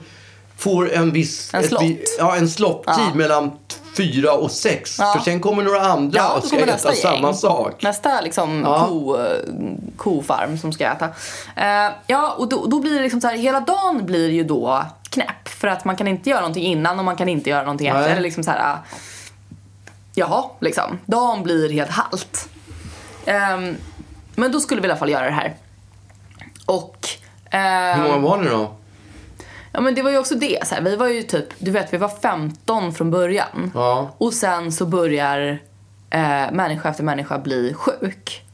[0.57, 1.55] får en viss...
[1.55, 1.83] En ett slott.
[1.83, 3.14] vi- Ja, en slottid Ja.
[3.14, 3.51] mellan
[3.99, 4.97] fyra och sex.
[4.99, 5.13] Ja.
[5.17, 7.83] För sen kommer några andra Ja, och ska äta samma sak.
[7.83, 8.87] Nästa liksom Ja.
[8.89, 9.19] ko,
[9.97, 11.09] kofarm som ska äta.
[11.57, 14.85] Eh, ja, och då, då blir det liksom så här, hela dagen blir ju då
[15.11, 15.49] knäpp.
[15.49, 17.97] För att man kan inte göra någonting innan och man kan inte göra någonting Nej.
[17.99, 18.13] efter.
[18.13, 18.79] Eller liksom så här, ah,
[20.15, 20.99] jaha, liksom.
[21.07, 22.49] Dagen blir helt halt.
[23.27, 23.77] Ehm,
[24.35, 25.55] men då skulle vi i alla fall göra det här.
[26.67, 27.09] Och...
[27.51, 28.75] ehm, Hur många var ni då?
[29.73, 30.67] Ja men det var ju också det.
[30.67, 33.71] Så här, vi var ju typ, du vet vi var 15 från början.
[33.75, 34.15] Ja.
[34.19, 35.59] Och sen så börjar
[36.11, 38.45] eh, människa efter människa bli sjuk.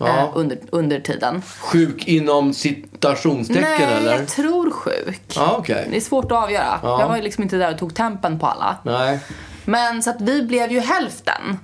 [0.00, 0.06] Ja.
[0.06, 1.42] Eh, under, under tiden.
[1.60, 4.18] Sjuk inom citationstecken Nej, eller?
[4.18, 5.22] jag tror sjuk.
[5.36, 5.86] Ja, okej.
[5.90, 6.80] Det är svårt att avgöra.
[6.82, 7.00] Ja.
[7.00, 8.76] Jag var ju liksom inte där och tog tempen på alla.
[8.82, 9.20] Nej.
[9.64, 11.58] Men så att vi blev ju hälften.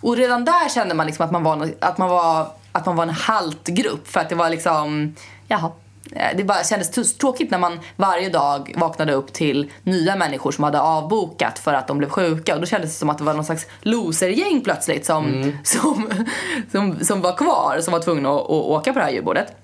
[0.00, 3.04] Och redan där kände man liksom att man var, att man var, att man var
[3.04, 4.08] en halt grupp.
[4.08, 5.14] För att det var liksom,
[5.48, 5.70] jaha.
[6.12, 10.64] Eh, Det bara kändes tråkigt när man varje dag vaknade upp till nya människor som
[10.64, 12.54] hade avbokat för att de blev sjuka.
[12.54, 16.10] Och då kändes det som att det var någon slags losergäng plötsligt som, som,
[16.72, 19.56] som, som var kvar, som var tvungna att, att åka på det här julbordet.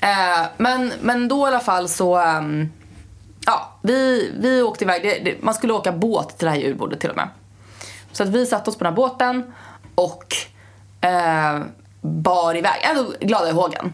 [0.00, 2.16] Eh, men, men då i alla fall så...
[2.16, 2.68] ehm,
[3.46, 5.02] ja, vi, vi åkte iväg.
[5.02, 7.28] Det, det, man skulle åka båt till det här julbordet till och med.
[8.12, 9.52] Så att vi satte oss på den här båten
[9.94, 10.34] och
[11.00, 11.60] eh,
[12.00, 12.80] bar iväg.
[12.82, 13.92] Ändå glada i hågen.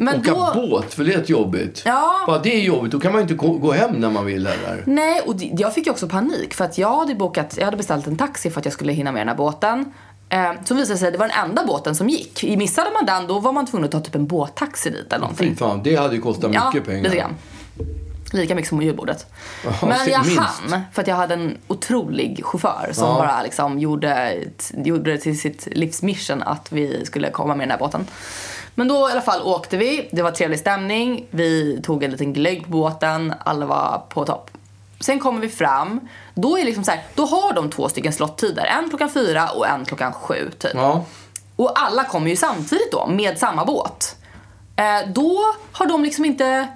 [0.00, 0.68] Men Åka då...
[0.68, 1.82] båt, för det är jobbigt.
[1.84, 2.24] Ja.
[2.26, 4.82] Bara det är jobbigt, då kan man ju inte gå hem när man vill heller.
[4.86, 8.06] Nej, och jag fick ju också panik för att jag hade bokat, jag hade beställt
[8.06, 9.92] en taxi för att jag skulle hinna med den här båten.
[10.28, 12.44] Eh, så visade sig att det var den enda båten som gick.
[12.58, 15.50] Missade man den då var man tvungen att ta typ en båttaxi dit eller någonting.
[15.50, 17.02] Fy fan, det hade ju kostat mycket pengar.
[17.02, 17.34] lite grann.
[18.32, 19.26] Lika mycket som julbordet.
[19.64, 20.38] Ja, Men jag minst.
[20.40, 23.14] hann för att jag hade en otrolig chaufför som Ja.
[23.14, 24.36] bara liksom gjorde,
[24.84, 28.06] gjorde det till sitt livsmission att vi skulle komma med den här båten.
[28.74, 30.08] Men då i alla fall åkte vi.
[30.12, 31.26] Det var trevlig stämning.
[31.30, 33.34] Vi tog en liten glögg på båten.
[33.44, 34.50] Alla var på topp.
[35.00, 36.00] Sen kommer vi fram.
[36.34, 38.64] Då är liksom så här, då har de två stycken slottider.
[38.64, 40.74] En klockan fyra och en klockan sju typ.
[40.74, 41.04] Ja.
[41.56, 44.16] Och alla kommer ju samtidigt då med samma båt.
[44.76, 46.68] Eh, då har de liksom inte...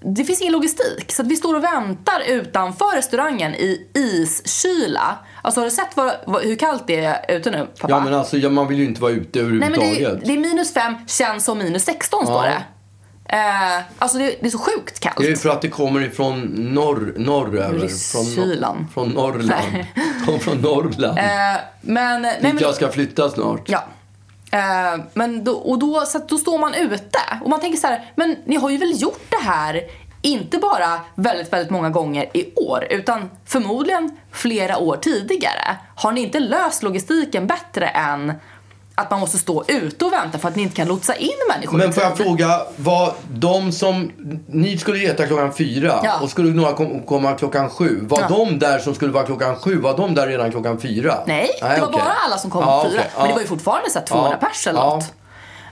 [0.00, 1.12] Det finns ingen logistik.
[1.12, 5.18] Så vi står och väntar utanför restaurangen i iskyla.
[5.46, 7.94] Alltså har du sett vad, vad, hur kallt det är ute nu pappa?
[7.94, 10.20] ja, men alltså ja, man vill ju inte vara ute Nej men överhuvudtaget.
[10.20, 12.52] det, det är minus fem, känns som minus 16 står Ja.
[13.28, 13.36] det.
[13.36, 15.16] Eh, alltså det, det är så sjukt kallt.
[15.18, 16.40] Det är för att det kommer ifrån
[16.74, 17.88] norr, norröver.
[17.88, 18.24] Från,
[18.94, 19.84] från Norrland.
[20.26, 21.18] Kom från Norrland.
[21.18, 21.24] Eh,
[21.80, 23.62] men, nej, Dit men, jag ska flytta snart.
[23.66, 23.84] Ja.
[24.50, 28.12] Eh, men då, och då, så då står man ute och man tänker så här,
[28.14, 29.82] men ni har ju väl gjort det här
[30.26, 35.76] inte bara väldigt, väldigt många gånger i år utan förmodligen flera år tidigare.
[35.96, 38.32] Har ni inte löst logistiken bättre än
[38.98, 41.78] att man måste stå ute och vänta för att ni inte kan lotsa in människor
[41.78, 44.12] Men får jag fråga, var de som...
[44.46, 46.20] Ni skulle äta klockan fyra Ja.
[46.22, 47.98] och skulle några kom, komma klockan sju.
[48.02, 48.28] Var Ja.
[48.28, 51.14] de där som skulle vara klockan sju, var de där redan klockan fyra?
[51.26, 52.00] Nej, det var okej.
[52.04, 53.00] bara alla som kom Ja, fyra.
[53.00, 53.10] okej.
[53.18, 54.46] Men det var ju fortfarande så här 200 Ja.
[54.48, 55.12] pers eller något.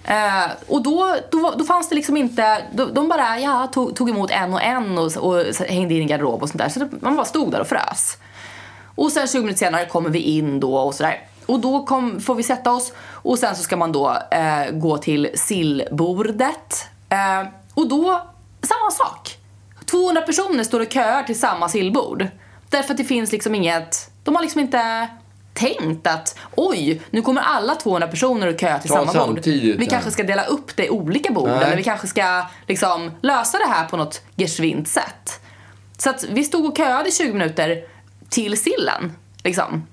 [0.04, 4.10] Eh, och då, då, då fanns det liksom inte, då, de bara ja, tog, tog
[4.10, 6.68] emot en och en och, och hängde in i garderob och sånt där.
[6.68, 8.16] Så det, man bara stod där och frös.
[8.94, 11.20] Och sen 20 minuter senare kommer vi in då och sådär.
[11.46, 14.98] Och då kom, får vi sätta oss och sen så ska man då eh, gå
[14.98, 16.86] till sillbordet.
[17.08, 18.22] Eh, och då,
[18.62, 19.38] samma sak.
[19.86, 22.26] 200 personer står och köar till samma sillbord.
[22.68, 25.08] Därför att det finns liksom inget, de har liksom inte
[25.54, 29.40] tänkt att oj, nu kommer alla 200 personer och köa till Ta samma bord.
[29.44, 29.86] Vi ja.
[29.90, 31.64] kanske ska dela upp det i olika bord Nej.
[31.64, 35.40] eller vi kanske ska liksom lösa det här på något geschwint sätt.
[35.98, 37.84] Så att vi stod och köade i 20 minuter
[38.28, 39.12] till sillen.
[39.44, 39.86] Liksom.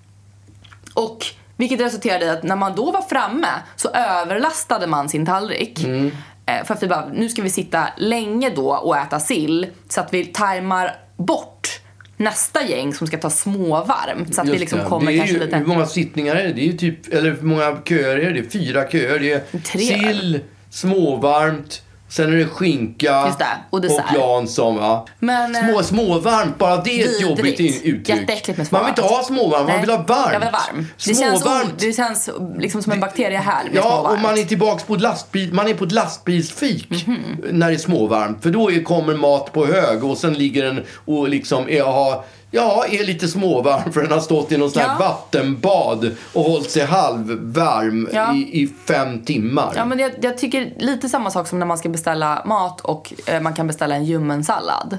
[0.94, 1.26] Och
[1.58, 5.84] vilket resulterade i att när man då var framme så överlastade man sin tallrik.
[5.84, 6.12] Mm.
[6.46, 10.02] Eh, För att vi bara, nu ska vi sitta länge då och äta sill så
[10.02, 11.81] att vi tajmar bort
[12.22, 14.36] nästa gäng som ska ta småvarmt.
[14.36, 14.86] Så att vi Just liksom det.
[14.86, 15.58] kommer det kanske ju, lite...
[15.58, 16.54] Hur många sittningar är det?
[16.54, 18.52] Det är ju typ, eller hur många köer är det?
[18.52, 19.20] Fyra köer.
[19.20, 21.82] Det är Tre, sill, småvarmt,
[22.12, 24.06] sen är det skinka Just det, och dessert.
[24.16, 24.76] Jansson.
[24.78, 25.06] Va?
[25.20, 27.22] Men, eh, Små, småvarmt, bara det är ett Vidrigt.
[27.22, 28.58] jobbigt uttryck.
[28.58, 30.30] Med Man vill inte ha småvarmt, man vill ha varmt.
[30.34, 30.88] Jag vill ha varm.
[31.06, 31.74] Det känns, Småvarmt.
[31.80, 34.16] det känns liksom som en bakterie här Ja, småvarmt.
[34.16, 37.18] och man är tillbaks på ett lastbil, man är på ett lastbilsfik Mhm.
[37.52, 38.44] när det är småvarmt.
[38.44, 42.86] För då kommer mat på hög och sen ligger den och liksom är, har, ja,
[42.90, 45.06] är lite småvarm för den har stått i någon sån här Ja.
[45.08, 48.34] vattenbad och hållit sig halvvarm Ja.
[48.36, 49.74] i, i fem timmar.
[49.76, 53.14] Ja, men jag, jag tycker lite samma sak som när man ska beställa mat och
[53.26, 54.98] eh, man kan beställa en ljummen sallad.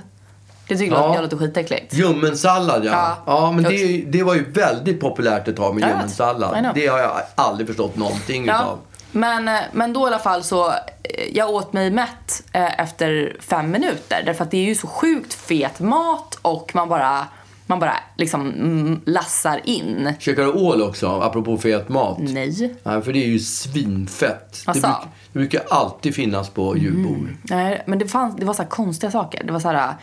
[0.69, 1.15] Det tycker Ja.
[1.15, 1.95] jag låter skitäckligt.
[1.95, 2.91] Ljummensallad, ja.
[2.93, 3.17] Ja.
[3.27, 3.53] ja.
[3.53, 6.59] men det, det var ju väldigt populärt ett tag med ljummensallad.
[6.59, 6.73] know.
[6.75, 8.55] Det har jag aldrig förstått någonting Ja.
[8.57, 8.79] utav.
[9.15, 10.75] Men, eh, men då i alla fall så, eh,
[11.33, 14.23] jag åt mig mätt eh, efter fem minuter.
[14.27, 17.27] Därför att det är ju så sjukt fet mat och man bara,
[17.67, 20.15] man bara liksom mm, lassar in.
[20.19, 22.19] Käkar du ål också, apropå fet mat?
[22.21, 22.77] Nej.
[22.83, 24.63] Nej, för det är ju svinfett.
[24.65, 24.81] Det, Asså?
[24.81, 24.97] bruk,
[25.33, 27.29] det brukar alltid finnas på julbord.
[27.43, 29.45] Nej, men det, fanns, det var så konstiga saker.
[29.45, 29.95] Det var så här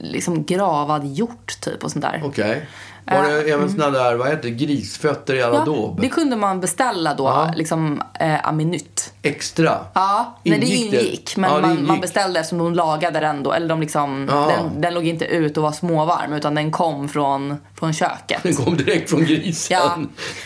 [0.00, 2.22] liksom gravad hjort typ och sånt där.
[2.24, 2.66] Okej.
[3.10, 7.14] Var det även såna där, vad heter grisfötter i alla Ja, det kunde man beställa
[7.14, 7.52] då, Ja.
[7.56, 9.12] liksom eh, aminytt.
[9.22, 9.78] Extra?
[9.94, 11.02] Ja, nej, det Ingick det?
[11.06, 11.36] ingick.
[11.36, 11.88] Men Ja, det man, ingick.
[11.88, 13.52] man beställde eftersom de lagade den då.
[13.52, 14.52] Eller de liksom, Ja.
[14.56, 18.42] den, den låg inte ut och var småvarm utan den kom från, från köket.
[18.42, 19.76] Den kom direkt från grisen.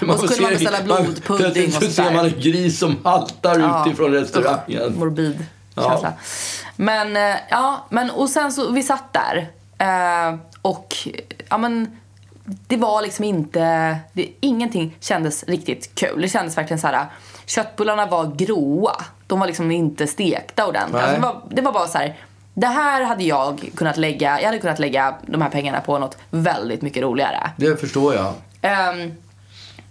[0.00, 0.06] Ja.
[0.12, 2.12] Och så kunde man beställa blodpudding och så ser sådär.
[2.14, 3.84] man en gris som haltar Ja.
[3.86, 4.98] utifrån restaurangen.
[4.98, 5.44] Morbid
[5.74, 6.12] känsla.
[6.76, 9.48] Men, eh, ja, men och sen så, vi satt där.
[9.78, 10.94] Eh, och,
[11.48, 11.96] ja men,
[12.44, 16.20] det var liksom inte, det, ingenting kändes riktigt kul.
[16.22, 17.06] Det kändes verkligen så här,
[17.46, 19.04] köttbullarna var gråa.
[19.26, 21.02] De var liksom inte stekta ordentligt.
[21.02, 22.16] Alltså, det, var, det var bara så här,
[22.54, 26.18] det här hade jag kunnat lägga, jag hade kunnat lägga de här pengarna på något
[26.30, 27.50] väldigt mycket roligare.
[27.56, 28.32] Det förstår jag.
[28.62, 29.12] Ehm,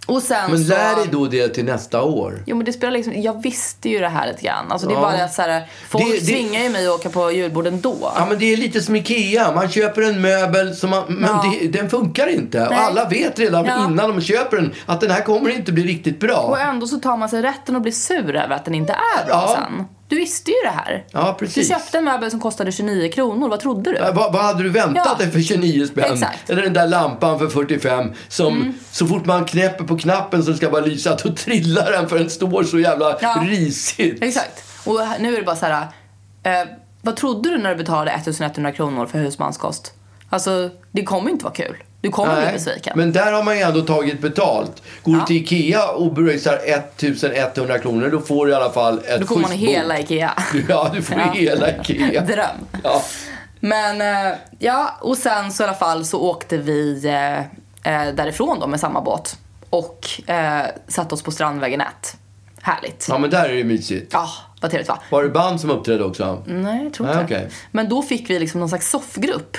[0.06, 0.68] och sen Men så...
[0.68, 2.42] lär dig då det till nästa år.
[2.46, 4.72] Jo men det spelar liksom, jag visste ju det här lite grann.
[4.72, 5.00] Alltså det är Ja.
[5.02, 8.12] bara att så här, folk Det- det- tvingar ju mig att åka på julborden då.
[8.16, 9.52] Ja, men det är lite som Ikea.
[9.54, 11.44] Man köper en möbel som man, men Ja.
[11.60, 12.62] det, den funkar inte.
[12.64, 12.78] Och Nej.
[12.84, 13.84] alla vet redan Ja.
[13.88, 16.36] innan de köper den att den här kommer inte bli riktigt bra.
[16.40, 19.26] Och ändå så tar man sig rätten att bli sur över att den inte är
[19.26, 19.84] bra sen.
[20.10, 21.04] Du visste ju det här.
[21.12, 21.68] Ja, Du precis.
[21.68, 23.96] köpte en möbel som kostade 29 kronor, vad trodde du?
[23.96, 25.24] Ja, Vad, vad hade du väntat Ja.
[25.24, 26.12] dig för 29 spänn?
[26.12, 26.50] Exakt.
[26.50, 30.70] Eller den där lampan för 45 som så fort man knäpper på knappen som ska
[30.70, 33.42] bara lysa då trillar den för den står så jävla Ja.
[33.46, 34.22] risigt.
[34.22, 34.64] Exakt.
[34.84, 35.86] Och nu är det bara så här.
[36.42, 36.68] Eh,
[37.02, 39.92] vad trodde du när du betalade 1100 kronor för husmanskost?
[40.30, 41.76] Alltså, det kommer inte vara kul.
[42.00, 42.92] Du kommer bli besviken.
[42.96, 44.82] men där har man ju ändå tagit betalt.
[45.02, 45.26] Går du Ja.
[45.26, 49.38] till Ikea och pröjsar 1100 kronor då får du i alla fall ett Då får
[49.40, 50.32] man hela Ikea.
[50.68, 51.32] Ja, du får Ja.
[51.32, 52.20] hela Ikea.
[52.20, 52.46] Dröm.
[52.84, 53.02] Ja.
[53.60, 58.60] Men eh, ja, och sen så i alla fall så åkte vi eh, eh, därifrån
[58.60, 59.36] då med samma båt.
[59.70, 61.88] Och eh, satte oss på Strandvägen 1.
[62.62, 63.06] Härligt.
[63.08, 64.10] ja, men där är det mysigt.
[64.12, 64.28] Ja,
[64.60, 64.98] vad trevligt va?
[65.10, 66.42] Var det band som uppträdde också?
[66.46, 67.48] Nej, jag tror inte okej.
[67.70, 69.56] Men då fick vi liksom någon slags soffgrupp.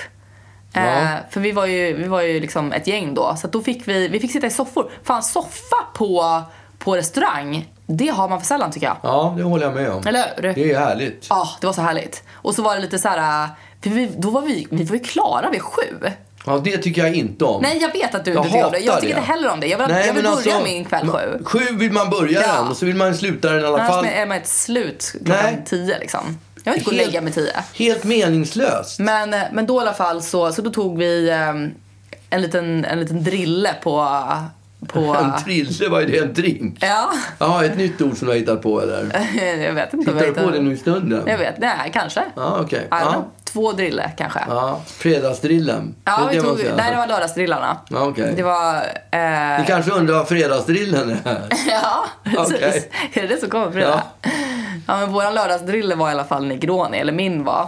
[0.74, 0.82] Ja.
[0.82, 3.36] Eh, för vi var ju, vi var ju liksom ett gäng då.
[3.42, 4.92] Så då fick vi, vi fick sitta i soffor.
[5.04, 6.42] Fan, soffa på,
[6.80, 8.98] på restaurang, det har man för sällan tycker jag.
[9.04, 10.08] Ja, det håller jag med om.
[10.08, 10.54] Eller hur?
[10.54, 11.26] Det är härligt.
[11.30, 12.24] Ja, det var så härligt.
[12.34, 13.50] Och så var det lite så här,
[13.84, 15.98] för vi, då var vi, vi var ju klara vid sju.
[16.46, 17.62] Ja, det tycker jag inte om.
[17.62, 18.80] Nej, jag vet att du inte tycker om det.
[18.80, 19.20] Jag tycker det.
[19.20, 19.68] inte heller om det.
[19.68, 21.40] Jag vill, jag vill men börja alltså, min kväll sju.
[21.46, 22.54] Sju vill man börja Ja.
[22.56, 24.06] den och så vill man sluta den i alla Annars fall.
[24.06, 25.62] är man ett slut klockan Nej.
[25.66, 26.40] tio liksom.
[26.64, 27.54] Jag vill inte gå och Helt- lägga mig tio.
[27.74, 29.00] Helt meningslöst.
[29.00, 31.50] Men, eh, men då i alla fall så, så då tog vi eh,
[32.30, 34.20] en, liten, en liten drille på...
[34.88, 36.18] på En trille, vad är det?
[36.18, 36.78] En drink?
[36.82, 39.28] ja, Ja, ett nytt ord som du har hittat på eller?
[39.66, 40.12] jag vet inte.
[40.12, 41.24] Hittar du på det nu i stunden?
[41.28, 42.24] Jag vet, nej kanske.
[42.36, 42.88] Ja, okej.
[43.56, 43.62] Ja.
[43.62, 44.40] Två drille kanske.
[44.48, 45.96] Ja, Ja, fredagsdrillen.
[46.04, 47.78] Det vi det man tog, nej det var lördagsdrillarna.
[47.90, 48.34] Ja, okej.
[48.36, 48.76] Det var...
[49.12, 51.42] Eh, Ni kanske undrar vad fredagsdrillen är?
[51.70, 52.56] Ja, precis.
[52.56, 52.92] Okej.
[53.14, 54.04] Är det som kommer Frida?
[54.88, 55.00] Ja.
[55.00, 57.68] men våran lördagsdrille var i alla fall Negroni, eller min var.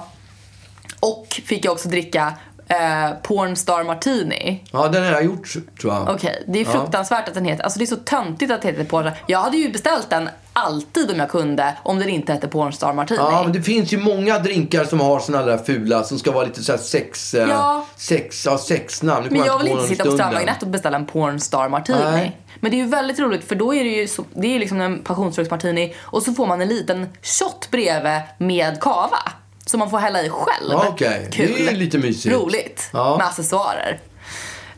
[1.00, 2.34] Och fick jag också dricka
[2.68, 4.64] eh, Pornstar Martini.
[4.72, 6.10] Ja, den har jag gjort tror jag.
[6.10, 8.84] Okej, det är fruktansvärt att den heter, alltså det är så töntigt att det heter
[8.84, 9.18] Pornstar.
[9.28, 13.20] Jag hade ju beställt den alltid om jag kunde om den inte hette Pornstar Martini.
[13.20, 16.46] Ja, men det finns ju många drinkar som har såna där fula som ska vara
[16.46, 17.34] lite såhär sex...
[17.34, 17.86] eh, Ja.
[17.96, 19.28] Sex, ja, sexnamn.
[19.32, 21.98] Men jag vill på inte sitta på 1 och beställa en Pornstar Martini.
[22.04, 22.38] Nej.
[22.60, 24.60] Men det är ju väldigt roligt för då är det ju så, det är ju
[24.60, 29.20] liksom en passionsfruktsmartini och så får man en liten shot bredvid med kava.
[29.66, 30.70] Som man får hälla i själv.
[30.72, 31.30] Ja, okej.
[31.32, 31.54] Kul.
[31.58, 32.36] Det är lite mysigt.
[32.36, 32.90] Roligt.
[32.94, 33.18] Ja.
[33.18, 34.00] Med accessoarer.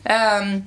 [0.04, 0.64] Ehm,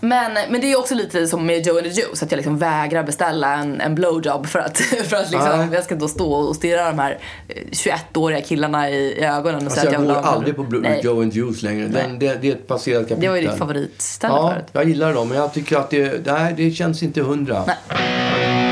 [0.00, 2.58] men, men det är också lite som med Joe and the Juice, att jag liksom
[2.58, 5.68] vägrar beställa en, en blowjob för att, för att liksom, Nej.
[5.72, 9.62] jag ska då stå och stirra de här eh, 21-åriga killarna i, i ögonen och
[9.62, 11.00] Alltså säga att jag jag går aldrig på Blue.
[11.02, 11.88] Joe and Juice längre.
[11.88, 13.20] Den, det, det är ett passerat kapitel.
[13.20, 14.66] Det var ju ditt favoritställe Ja, förut.
[14.72, 15.28] jag gillar dem.
[15.28, 17.64] Men jag tycker att det, nej, det känns inte hundra.
[17.66, 18.71] Nej.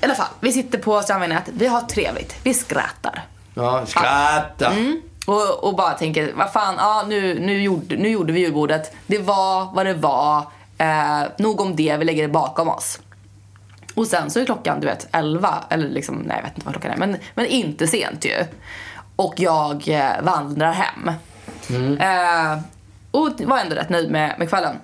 [0.00, 3.22] I alla fall, vi sitter på Strandvägen 1, vi har trevligt, vi skrattar.
[3.54, 4.66] Ja, skratta.
[4.66, 5.02] Mm.
[5.26, 8.92] Och, och bara tänker, vad fan, ja, nu, nu, gjorde, nu gjorde vi julbordet.
[9.06, 10.38] Det var vad det var.
[10.78, 13.00] Eh, nog om det, vi lägger det bakom oss.
[13.94, 15.64] Och sen så är klockan, du vet, 11.
[15.70, 16.96] Eller liksom, nej jag vet inte vad klockan är.
[16.96, 18.44] Men, men inte sent ju.
[19.16, 21.08] Och jag eh, vandrar hem.
[22.00, 22.58] Eh,
[23.10, 24.76] och var ändå rätt nöjd med, med kvällen.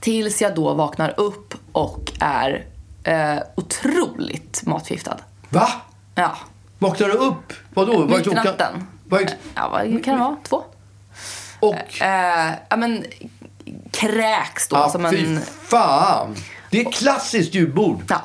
[0.00, 2.66] Tills jag då vaknar upp och är
[3.04, 5.16] eh, otroligt matförgiftad.
[5.48, 5.68] Va?
[6.14, 6.36] Ja.
[6.78, 7.52] Vaknar du upp?
[7.74, 8.06] Vadå?
[8.06, 8.44] Mitt i klockan?
[8.44, 8.86] natten.
[9.04, 9.28] Vad är...
[9.54, 10.36] Ja, vad kan det vara?
[10.42, 10.64] Två?
[11.60, 12.02] Och?
[12.02, 13.04] Eh, ja, men
[13.90, 15.40] kräks då Ja, som fy en...
[15.62, 16.36] fan.
[16.72, 18.02] Det är klassiskt julbord.
[18.08, 18.20] Ja.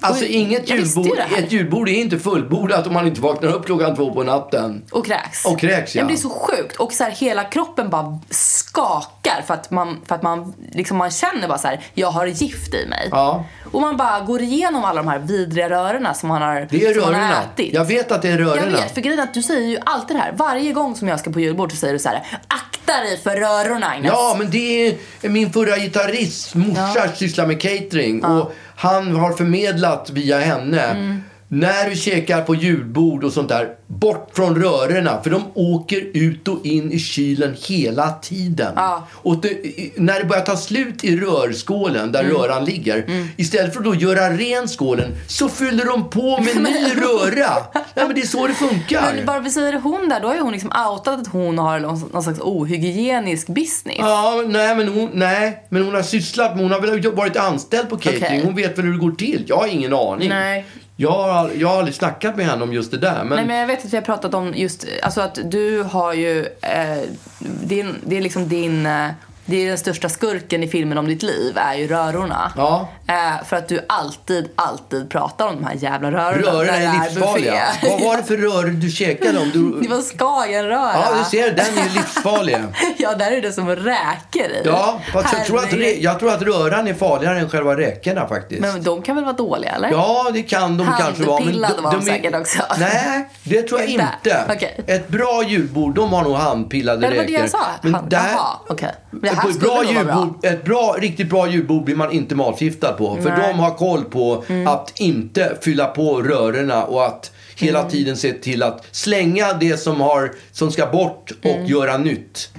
[0.00, 3.66] Alltså Och inget jag julbord, ett julbord är inte fullbordat om man inte vaknar upp
[3.66, 4.82] klockan två på natten.
[4.90, 5.44] Och kräks.
[5.44, 6.04] Och kräks, ja.
[6.04, 6.76] det är så sjukt.
[6.76, 11.10] Och så här, hela kroppen bara skakar för att man, för att man, liksom, man
[11.10, 13.08] känner bara så här, jag har gift i mig.
[13.10, 13.44] Ja.
[13.72, 16.92] Och man bara går igenom alla de här vidriga rörorna som man har, Det är
[16.92, 17.42] som man har rörorna.
[17.54, 17.74] ätit.
[17.74, 18.70] Jag vet att det är Jag rörorna.
[18.76, 20.32] vet, för grejen är att du säger ju alltid det här.
[20.36, 23.36] Varje gång som jag ska på julbord så säger du så här, akta dig för
[23.36, 24.12] rörorna Agnes.
[24.14, 24.88] Ja, men det
[25.22, 30.82] är min förra gitarrists morsa sysslar med catering och han har förmedlat via henne.
[30.82, 31.22] Mm.
[31.52, 35.22] När du käkar på julbord och sånt där, bort från rörorna.
[35.22, 38.72] För de åker ut och in i kylen hela tiden.
[38.76, 39.06] Ja.
[39.12, 39.56] Och det,
[39.96, 42.36] när det börjar ta slut i rörskålen där Mm.
[42.36, 43.26] röran ligger.
[43.36, 47.50] Istället för att då göra ren skålen så fyller de på med ny röra.
[47.74, 49.12] Nej, men det är så det funkar.
[49.16, 51.80] Men bara vi säger hon där, då har ju hon liksom outat att hon har
[51.80, 53.96] någon, någon slags ohygienisk business.
[53.98, 57.88] Ja, nej men, hon, nej, men hon har sysslat med, hon har väl varit anställd
[57.88, 58.24] på catering.
[58.24, 58.42] Okej.
[58.44, 59.44] Hon vet väl hur det går till.
[59.46, 60.28] Jag har ingen aning.
[60.28, 60.66] Nej.
[61.00, 63.24] Jag har, jag har aldrig snackat med henne om just det där.
[63.24, 66.12] Men, Nej men jag vet att vi har pratat om just, alltså att du har
[66.14, 66.98] ju, eh,
[67.38, 69.08] din, det är liksom din, eh,
[69.50, 72.52] det är den största skurken i filmen om ditt liv är ju rörorna.
[72.56, 72.88] Ja.
[73.08, 76.42] Eh, för att du alltid, alltid pratar om de här jävla rörorna.
[76.52, 77.62] rörorna är livsfarliga.
[77.82, 79.50] Vad var det för röror du käkade om?
[79.52, 79.80] Du...
[79.82, 80.92] Det var skagenröra.
[80.94, 82.56] Ja, du ser, den är livsfarlig.
[82.98, 84.62] ja, där är det som räker i.
[84.64, 88.60] Ja, fast jag tror, att, jag tror att röran är farligare än själva räkorna faktiskt.
[88.60, 89.90] Men de kan väl vara dåliga eller?
[89.90, 91.36] Ja, det kan de kanske vara.
[91.36, 92.62] Handpillade var de är- säkert också.
[92.78, 94.44] Nej, det tror jag Inte?
[94.50, 94.80] Okej.
[94.86, 97.32] Ett bra julbord, de har nog handpillade Ja, det var räkor.
[97.36, 97.58] det jag sa.
[97.82, 98.94] Men Han- där, Jaha, okej.
[99.10, 100.34] Det här ett bra bra.
[100.50, 103.16] ett bra, riktigt bra julbord blir man inte matförgiftad på.
[103.16, 103.32] För Nej.
[103.32, 103.48] Mm.
[103.56, 107.90] de har koll på att inte fylla på rörorna och att hela Mm.
[107.90, 111.66] tiden se till att slänga det som, har, som ska bort och Mm.
[111.66, 112.50] göra nytt.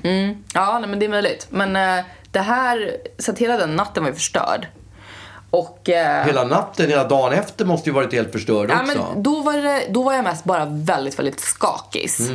[0.54, 1.48] Ja, nej, men det är möjligt.
[1.50, 4.68] Men eh, det här, så att hela den natten var ju förstörd.
[5.50, 5.90] Och...
[5.90, 9.06] Eh, Hela natten, hela dagen efter måste ju varit helt förstörd ja, också.
[9.14, 12.30] men då, var det, då var jag mest bara väldigt, väldigt skakis.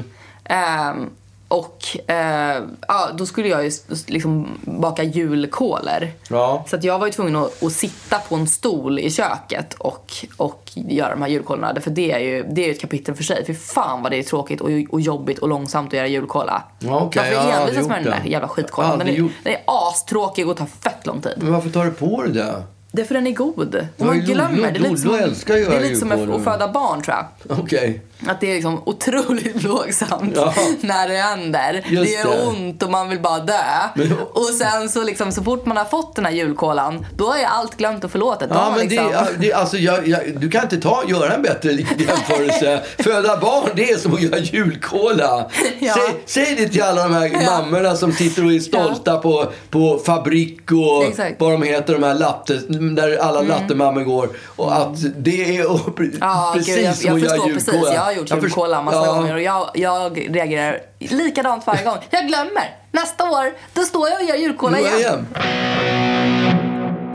[0.44, 1.10] Mm.
[1.48, 3.70] Och eh, ja, då skulle jag ju
[4.06, 6.08] liksom baka julkolor.
[6.30, 6.64] Ja.
[6.68, 10.12] Så att jag var ju tvungen att, att sitta på en stol i köket och,
[10.36, 11.80] och göra de här julkolorna.
[11.80, 13.44] För det är ju det är ett kapitel för sig.
[13.44, 16.62] För fan vad det är tråkigt och, och jobbigt och långsamt att göra julkola.
[16.78, 18.30] Ja, okej, Varför envisas med gjort den där det.
[18.30, 18.98] jävla skitkolan?
[18.98, 21.32] Den är, gjort- den är astråkig och tar fett lång tid.
[21.36, 22.62] Men varför tar du på dig det?
[22.96, 23.74] Det är för den är god.
[23.74, 24.72] Och Ja, man glömmer.
[24.72, 27.58] Det är lite som, älskar det är lite som att föda barn tror jag.
[27.58, 28.00] Okej.
[28.26, 30.54] Att det är liksom otroligt plågsamt Ja.
[30.80, 31.84] när det händer.
[31.88, 32.46] Just det gör det.
[32.46, 33.54] ont och man vill bara dö.
[33.94, 37.44] Men- Och sen så liksom så fort man har fått den här julkolan, då är
[37.46, 38.48] allt glömt och förlåtet.
[38.52, 39.06] Ja, men liksom...
[39.10, 42.82] det, det, alltså, jag, jag, du kan inte ta, göra en bättre jämförelse.
[42.98, 45.50] Föda barn, det är som att göra julkola.
[45.78, 45.94] Ja.
[45.94, 47.50] Säg, säg det till alla de här Ja.
[47.60, 51.40] mammorna som sitter och är stolta på, på Fabrik och Exakt.
[51.40, 52.60] vad de heter, de här latte,
[52.94, 54.28] där alla lattemammor går.
[54.56, 57.94] Och att det är och, pre- Ja, precis gud, jag, jag göra förstår precis.
[57.94, 59.12] Jag har gjort Jag julkola massa ja.
[59.14, 61.96] gånger och jag, jag reagerar likadant varje gång.
[62.10, 62.76] Jag glömmer.
[62.92, 65.00] Nästa år, då står jag och gör julkola jag igen.
[65.02, 65.26] igen.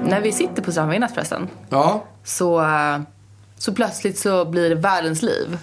[0.03, 2.03] När vi sitter på strandväggen förresten, Ja.
[2.23, 2.65] så,
[3.57, 5.57] så plötsligt så blir det världens liv.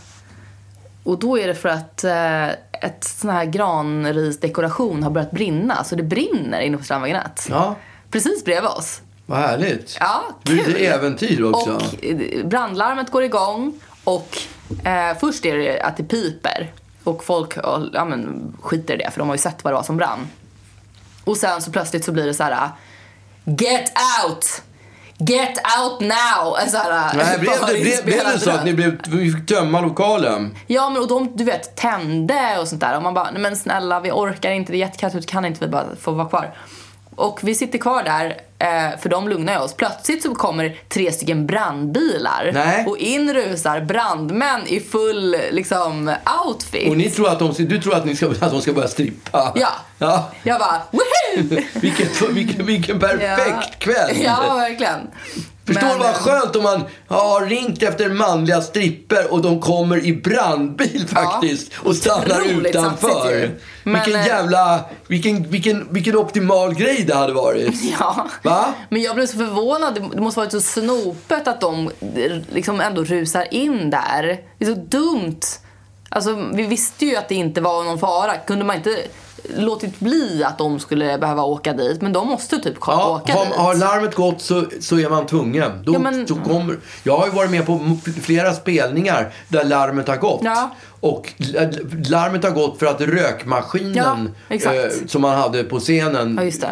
[1.04, 2.48] Och då är det för att eh,
[2.82, 5.84] ett sån här granrisdekoration har börjat brinna.
[5.84, 7.46] Så det brinner inne på Strandvägen 1.
[7.50, 7.74] ja,
[8.10, 9.00] Precis bredvid oss.
[9.28, 9.96] Vad härligt.
[10.00, 10.72] Ja, Det blir kul.
[10.72, 11.74] lite äventyr också.
[11.74, 14.38] Och eh, brandlarmet går igång och
[14.84, 16.72] eh, först är det att det piper.
[17.04, 17.56] Och folk
[17.92, 20.28] ja, men, skiter i det för de har ju sett vad det var som brann.
[21.24, 22.68] Och sen så plötsligt så blir det så här
[23.44, 23.92] Get
[24.24, 24.62] out!
[25.18, 26.56] Get out now!
[26.62, 29.46] En Så här, Nej, blev det, blev, blev det så att ni blev, vi fick
[29.46, 30.56] tömma lokalen?
[30.66, 32.96] Ja, men och de, du vet, tände och sånt där.
[32.96, 35.64] Och man bara, nej men snälla, vi orkar inte, det är jättekallt ute, kan inte
[35.64, 36.56] vi bara få vara kvar?
[37.14, 39.74] Och vi sitter kvar där, eh, för de lugnar ju oss.
[39.74, 42.50] Plötsligt så kommer tre stycken brandbilar.
[42.54, 42.86] Nej.
[42.86, 46.14] Och in rusar brandmän i full, liksom,
[46.46, 46.90] outfit.
[46.90, 49.52] Och ni tror att de, du tror att, ni ska, att de ska börja strippa?
[49.56, 49.68] Ja.
[49.98, 50.30] ja.
[50.42, 51.62] Jag bara, woohoo!
[51.80, 54.16] Vilken, vilken, vilken perfekt kväll!
[54.24, 55.00] Ja, verkligen.
[55.74, 60.12] Förstår du vad skönt om man har ringt efter manliga stripper och de kommer i
[60.12, 63.50] brandbil faktiskt och stannar utanför.
[63.84, 67.74] Men, vilken eh, jävla, vilken, vilken, vilken optimal grej det hade varit.
[68.00, 68.28] Ja.
[68.42, 68.74] Va?
[68.88, 69.94] Men jag blev så förvånad.
[69.94, 74.40] Det- Det måste varit så snopet att de eh, liksom ändå rusar in där.
[74.58, 75.40] Det är så dumt.
[76.10, 78.36] Alltså, vi visste ju att det inte var någon fara.
[78.36, 78.98] Kunde man inte
[79.56, 82.02] låtit bli att de skulle behöva åka dit?
[82.02, 83.54] Men de måste typ Ja, åka har, dit.
[83.54, 85.82] har larmet gått så, så är man tvungen.
[85.84, 90.08] Då, Ja, men- så kommer, jag har ju varit med på flera spelningar där larmet
[90.08, 90.40] har gått.
[90.44, 90.70] Ja.
[91.00, 91.32] Och
[92.08, 96.68] larmet har gått för att rökmaskinen Ja, eh, som man hade på scenen Ja,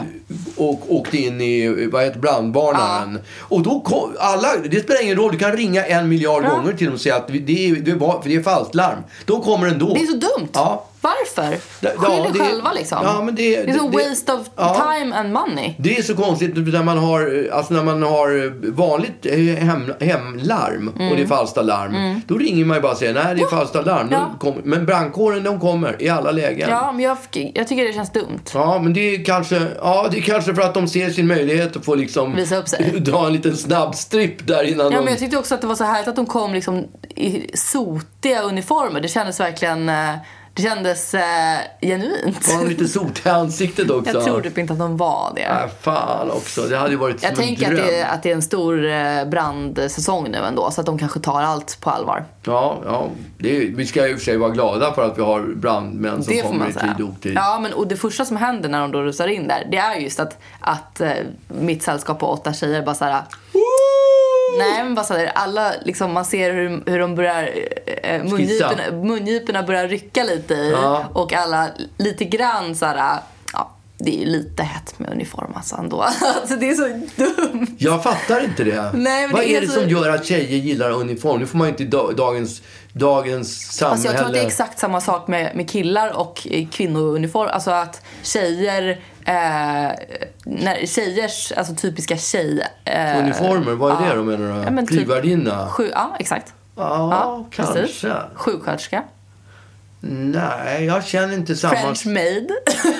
[0.56, 3.18] och åkte in i vad heter, brandvarnaren.
[3.40, 6.48] Och då kom, alla, det spelar ingen roll, du kan ringa en miljard Ja.
[6.50, 8.98] gånger till dem och säga att det är, det var, för det är falskt larm.
[9.24, 9.94] De kommer ändå.
[9.94, 10.48] Det är så dumt.
[10.52, 10.86] Ja.
[11.06, 11.56] Varför?
[11.80, 12.98] Det- Skyll ja, det- själva liksom.
[13.02, 14.92] ja, men det- är så det- waste of ja.
[15.00, 15.74] time and money.
[15.78, 20.88] Det är så konstigt när man har, alltså när man har vanligt eh, hem, hemlarm
[20.88, 22.20] och det är falska larm.
[22.26, 24.06] Då ringer man ju bara och säger nej det är falska larm.
[24.08, 24.20] Mm.
[24.42, 24.54] Ja.
[24.64, 26.70] Men brandkåren de kommer i alla lägen.
[26.70, 27.16] Ja, men jag,
[27.54, 28.40] jag tycker det känns dumt.
[28.54, 31.76] Ja, men det är kanske, ja, det är kanske för att de ser sin möjlighet
[31.76, 32.90] att få liksom Visa upp sig.
[33.00, 35.04] dra en liten snabb stripp där innan Ja, de...
[35.04, 36.84] men jag tyckte också att det var så härligt att de kom liksom
[37.14, 39.00] i sotiga uniformer.
[39.00, 39.90] Det kändes verkligen...
[40.56, 42.52] Det kändes eh, genuint.
[42.52, 44.12] Har de lite sot i ansiktet också?
[44.12, 45.48] Jag tror typ inte att de var det.
[45.54, 46.62] Nej, fan också.
[46.62, 47.86] Det hade ju varit Jag som en tänker att dröm.
[47.86, 50.70] det, är, att det är en stor eh, brandsäsong nu ändå.
[50.70, 52.24] Så att de kanske tar allt på allvar.
[52.44, 53.08] Ja, ja.
[53.38, 56.24] Det är, vi ska i och för sig vara glada för att vi har brandmän
[56.24, 57.32] som Det kommer i tid och otid.
[57.36, 59.96] Ja, men och det första som händer när de då rusar in där, det är
[59.96, 61.10] just att, att eh,
[61.48, 63.22] mitt sällskap på åtta tjejer bara såhär...
[64.58, 67.50] Nej, men bara såhär, alla liksom, man ser hur, hur de börjar,
[68.02, 70.70] eh, mungiporna, mungiporna börjar rycka lite i.
[70.70, 71.04] Ja.
[71.12, 73.18] Och alla lite grann såhär,
[73.52, 76.02] ja, det är ju lite hett med uniform alltså ändå.
[76.40, 76.86] alltså det är så
[77.22, 77.66] dumt.
[77.78, 78.90] Jag fattar inte det.
[78.94, 81.40] Nej, men Vad det är är det så- som gör att tjejer gillar uniform?
[81.40, 83.92] Nu får man ju inte i dagens, dagens samhälle...
[83.92, 87.48] Alltså jag tror att det är exakt samma sak med, med killar och eh, kvinnouniform.
[87.52, 89.92] Alltså att tjejer, eh,
[90.44, 92.66] när tjejers, alltså typiska tjej...
[92.84, 94.14] Eh, Uniformer, vad är det ja.
[94.14, 94.64] då menar du?
[94.64, 95.68] Ja, men typ- Flygvärdinna?
[95.68, 96.52] Sju, ja, exakt.
[96.76, 97.74] Ja, kanske.
[97.74, 98.04] precis.
[98.34, 99.02] Sjuksköterska.
[100.00, 101.76] Nej, jag känner inte samma...
[101.76, 102.50] French maid.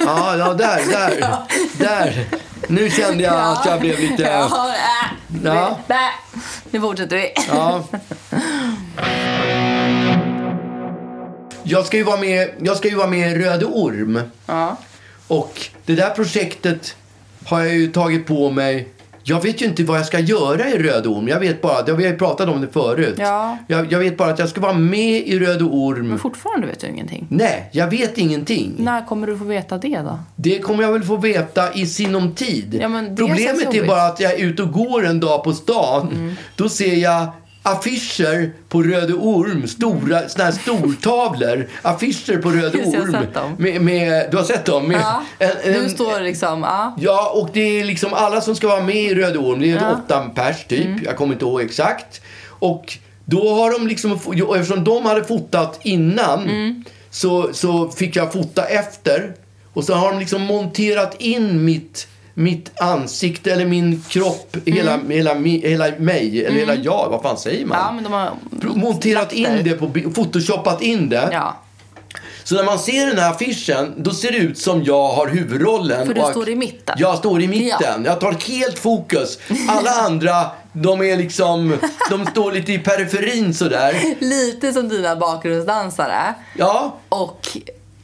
[0.07, 1.37] Ja, ja, där, där,
[1.79, 2.27] där.
[2.69, 4.23] Nu kände jag att jag blev lite...
[4.23, 5.79] Ja, äh, Ja.
[6.71, 7.33] Nu fortsätter vi.
[7.49, 7.85] Ja.
[11.63, 14.21] Jag ska ju vara med, jag ska ju vara med i Röde Orm.
[14.47, 14.77] Ja.
[15.29, 16.97] Och det där projektet
[17.47, 18.89] har jag ju tagit på mig
[19.29, 21.29] Jag vet ju inte vad jag ska göra i Röde Orm.
[21.29, 23.15] Jag vet bara, vi har ju pratat om det förut.
[23.19, 23.59] Ja.
[23.69, 26.09] Jag, jag vet bara att jag ska vara med i Röde Orm.
[26.09, 27.27] Men fortfarande vet du ingenting.
[27.31, 28.75] Nej, jag vet ingenting.
[28.79, 30.19] När kommer du få veta det då?
[30.37, 32.79] Det kommer jag väl få veta i sinom tid.
[32.81, 33.75] Ja, Problemet är.
[33.75, 33.87] Mm.
[33.87, 36.37] bara att jag är ute och går en dag på stan.
[36.57, 37.27] Då ser jag
[37.67, 41.69] affischer på Röde Orm, stora, såna här stortavlor.
[41.83, 43.13] Affischer på Röde Just Orm.
[43.13, 43.55] sett dem.
[43.59, 44.89] Med, med, du har sett dem?
[44.89, 46.97] Med Ja, en- en- står liksom, ja.
[47.01, 49.61] Ja, och det är liksom alla som ska vara med i Röde Orm.
[49.61, 49.81] Det är Ja.
[49.81, 49.93] Mm.
[50.05, 50.89] åtta pers typ.
[51.05, 52.21] Jag kommer inte ihåg exakt.
[52.49, 56.85] Och då har de liksom, eftersom de hade fotat innan Mm.
[57.11, 59.33] så, så fick jag fota efter.
[59.73, 62.07] Och så har de liksom monterat in mitt,
[62.39, 67.39] mitt ansikte eller min kropp, hela, hela, mi- hela mig, eller hela jag, vad fan
[67.39, 67.79] säger man?
[67.79, 67.87] Mm.
[67.87, 68.31] Ja, men de har
[68.77, 71.29] monterat in det på, photoshoppat in det.
[71.33, 71.57] Ja,
[72.45, 76.07] Så när man ser den här affischen, då ser det ut som jag har huvudrollen.
[76.07, 76.95] För du står i mitten.
[76.99, 78.05] Jag står i mitten.
[78.05, 79.39] Jag tar helt fokus.
[79.69, 81.77] Alla andra, de är liksom,
[82.11, 84.15] de står lite i periferin sådär.
[84.21, 86.35] lite som dina bakgrundsdansare.
[86.57, 87.49] Ja, Och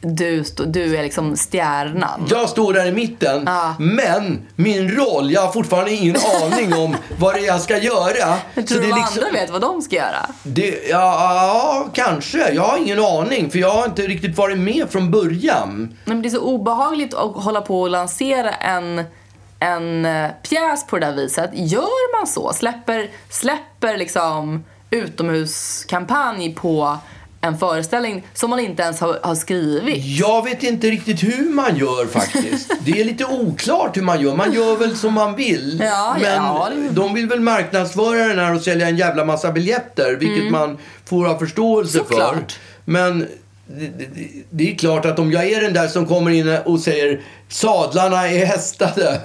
[0.03, 2.25] du, du är liksom stjärnan.
[2.29, 3.43] jag står där i mitten.
[3.45, 3.75] Ja.
[3.79, 8.37] Men min roll, jag har fortfarande ingen aning om vad det är jag ska göra.
[8.53, 10.29] Jag tror det de liksom- andra vet vad de ska göra.
[10.43, 12.53] Det, ja, ja, kanske.
[12.53, 13.51] Jag har ingen aning.
[13.51, 15.97] För jag har inte riktigt varit med från början.
[16.05, 19.03] Men det är så obehagligt att hålla på och lansera en,
[19.59, 21.49] en eh, pjäs på det där viset.
[21.53, 22.53] Gör man så?
[22.53, 26.97] Släpper, släpper liksom utomhuskampanj på
[27.43, 30.05] en föreställning som man inte ens har, har skrivit?
[30.19, 32.71] Jag vet inte riktigt hur man gör faktiskt.
[32.85, 34.35] Det är lite oklart hur man gör.
[34.35, 35.79] Man gör väl som man vill.
[35.83, 39.51] Ja, men ja, det- de vill väl marknadsföra den här och sälja en jävla massa
[39.51, 40.15] biljetter.
[40.19, 42.13] Vilket man får ha förståelse för.
[42.15, 42.25] Mm.
[42.27, 42.59] Såklart.
[42.85, 43.19] Men
[43.67, 46.79] det, det, det är klart att om jag är den där som kommer in och
[46.79, 47.21] säger
[47.53, 49.19] sadlarna är hästade.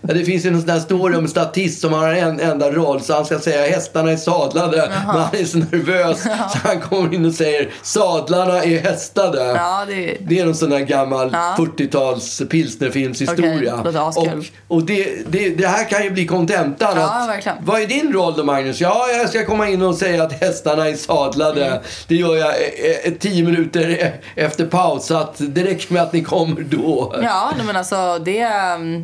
[0.00, 2.70] Ja, Det finns ju en sån där story om en statist som har en enda
[2.70, 4.76] roll så han ska säga hästarna är sadlade.
[5.06, 9.44] Men han är så nervös så han kommer in och säger sadlarna är hästade.
[9.44, 11.54] Ja, det, Det är någon sån där gammal Ja.
[11.58, 13.74] 40-tals pilsnerfilmshistoria.
[13.74, 14.44] Askul.
[14.68, 16.92] och och det, det, det här kan ju bli kontentan.
[16.96, 17.58] Ja, verkligen.
[17.60, 18.80] Vad är din roll då Magnus?
[18.80, 21.66] Ja, jag ska komma in och säga att hästarna är sadlade.
[21.66, 21.78] Mm.
[22.08, 25.06] Det gör jag eh, eh, tio minuter e- efter paus.
[25.06, 27.14] Så att det räcker med att ni kommer då.
[27.22, 28.48] ja nej, men alltså det,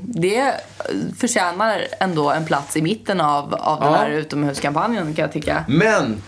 [0.04, 0.54] det
[1.18, 3.96] förtjänar ändå en plats i mitten av, av den Ja.
[3.98, 5.64] här utomhuskampanjen kan jag tycka.
[5.68, 6.22] Men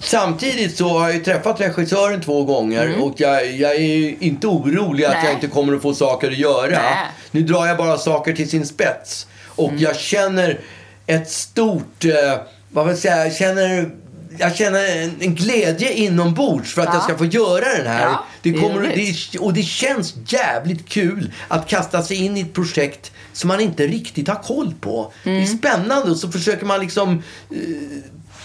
[0.00, 5.04] samtidigt så har jag ju träffat regissören två gånger och jag, jag är inte orolig
[5.04, 5.22] att Mm.
[5.22, 5.32] Nej.
[5.32, 6.66] jag inte kommer att få saker att göra.
[6.70, 6.92] Nej.
[6.92, 7.06] Mm.
[7.30, 9.26] Nu drar jag bara saker till sin spets.
[9.46, 10.60] Och jag känner
[11.06, 13.90] ett stort, eh, vad vill jag säga, jag känner
[14.38, 16.94] jag känner en, en glädje inombords för att Ja.
[16.94, 18.02] jag ska få göra den här.
[18.02, 18.82] Ja, det det kommer,
[19.32, 23.60] det, och det känns jävligt kul att kasta sig in i ett projekt som man
[23.60, 25.12] inte riktigt har koll på.
[25.24, 25.42] Det Mm.
[25.42, 27.56] är spännande och så försöker man liksom eh,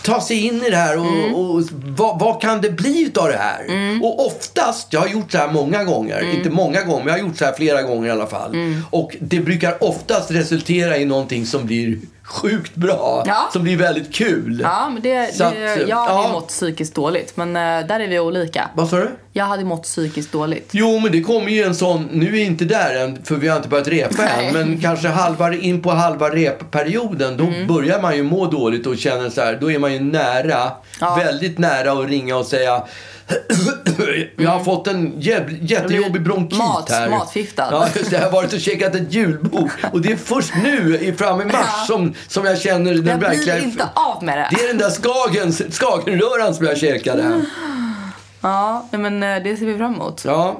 [0.03, 1.35] ta sig in i det här och, Mm.
[1.35, 3.65] och vad, vad kan det bli utav det här?
[4.03, 6.37] Och oftast, jag har gjort så här många gånger, Mm.
[6.37, 8.55] inte många gånger, men jag har gjort så här flera gånger i alla fall.
[8.89, 11.97] Och det brukar oftast resultera i någonting som blir
[12.27, 13.49] sjukt bra, Ja.
[13.53, 14.59] som blir väldigt kul.
[14.63, 16.29] Ja, men det, det, att, jag hade ja.
[16.31, 18.69] mått psykiskt dåligt, men eh, där är vi olika.
[18.75, 19.09] Vad sa du?
[19.33, 20.69] Jag hade mått psykiskt dåligt.
[20.71, 23.47] Jo, men det kommer ju en sån, nu är vi inte där än för vi
[23.47, 24.47] har inte börjat repa Nej.
[24.47, 27.67] än, men kanske halva, in på halva repperioden då Mm.
[27.67, 30.71] börjar man ju må dåligt och känner så här, då är man ju nära,
[31.01, 31.15] Ja.
[31.15, 32.83] väldigt nära att ringa och säga
[34.37, 36.57] jag har fått en jä- jättejobbig bronkit.
[36.59, 37.09] Mat- här.
[37.09, 37.67] matförgiftad.
[37.71, 38.15] Ja, just det.
[38.17, 39.69] Jag har varit och käkat ett julbord.
[39.93, 41.85] Och det är först nu, fram i mars, Ja.
[41.87, 43.59] som, som jag känner den Jag verkliga...
[43.59, 44.47] inte av med det.
[44.51, 47.41] Det är den där skagen, skagenröran som jag käkade.
[48.41, 50.23] Ja, men eh, det ser vi fram emot.
[50.25, 50.57] Ja.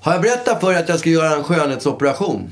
[0.00, 2.50] Har jag berättat för dig att jag ska göra en skönhetsoperation?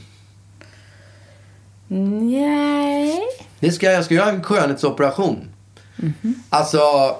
[1.88, 3.20] Nej.
[3.60, 3.94] Det ska jag.
[3.94, 5.48] Jag ska göra en skönhetsoperation.
[6.48, 7.16] Alltså,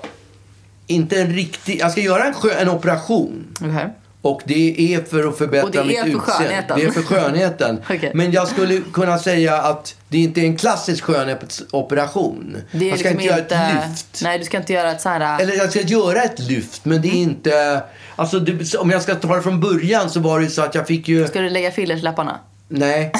[0.86, 1.78] inte en riktig...
[1.80, 3.46] Jag ska göra en, en operation.
[3.60, 3.88] Okej.
[4.22, 6.20] Och det är för att förbättra mitt utseende.
[6.20, 6.78] skönheten.
[6.78, 7.78] Det är för skönheten.
[7.90, 8.10] Okej.
[8.14, 12.56] Men jag skulle kunna säga att det inte är en klassisk skönhetsoperation.
[12.72, 14.20] Det är jag ska liksom inte göra ett lyft.
[14.22, 15.40] Nej, du ska inte göra ett så här...
[15.40, 17.22] Eller jag ska göra ett lyft, men det är Mm.
[17.30, 17.82] inte...
[18.16, 20.86] Alltså, det, om jag ska ta det från början så var det så att jag
[20.86, 21.26] fick ju...
[21.26, 22.38] Ska du lägga fillers läpparna?
[22.68, 23.12] Nej,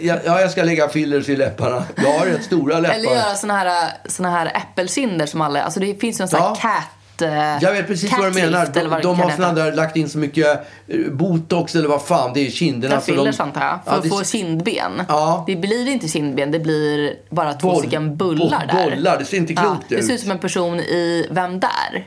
[0.00, 1.84] ja, jag ska lägga fillers i läpparna.
[1.96, 2.94] Jag har rätt stora läppar.
[2.94, 5.62] Eller göra såna här, såna här äppelkinder som alla...
[5.62, 6.56] Alltså det finns ju en sån Ja.
[6.60, 7.22] cat...
[7.22, 8.66] eh, Jag vet precis vad du menar.
[8.74, 10.46] De, de har såna där lagt in så mycket
[10.88, 12.94] eh, botox eller vad fan det är i kinderna.
[12.94, 13.78] Ja, så fillers de, antar jag.
[13.84, 15.02] För Ja, att det- få kindben.
[15.08, 15.44] Ja.
[15.46, 18.90] Det blir inte kindben, det blir bara två Boll- stycken bullar bo- där.
[18.90, 20.10] bollar, det ser inte klokt Det ser ut.
[20.10, 22.06] ut som en person i Vem där?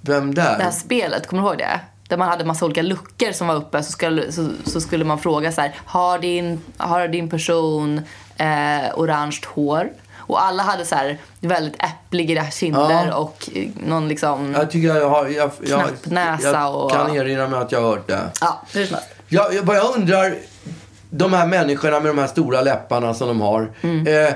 [0.00, 0.58] Vem där?
[0.58, 1.80] Det här spelet, kommer du ihåg det?
[2.12, 5.18] Där man hade massa olika luckor som var uppe så skulle, så, så skulle man
[5.18, 8.00] fråga så här, har din, har din person
[8.36, 8.46] eh,
[8.94, 9.88] orange hår?
[10.16, 13.14] Och alla hade så här väldigt äppliga kinder Ja.
[13.16, 14.52] och eh, någon liksom...
[14.54, 15.26] Jag tycker jag har...
[15.28, 18.20] Jag, jag, Knapp näsa jag och- kan erinra mig att jag har hört det.
[18.40, 18.98] Ja, hur som
[19.28, 20.34] jag, vad jag undrar,
[21.10, 23.72] de här människorna med de här stora läpparna som de har.
[23.82, 24.06] Mm.
[24.26, 24.34] Eh,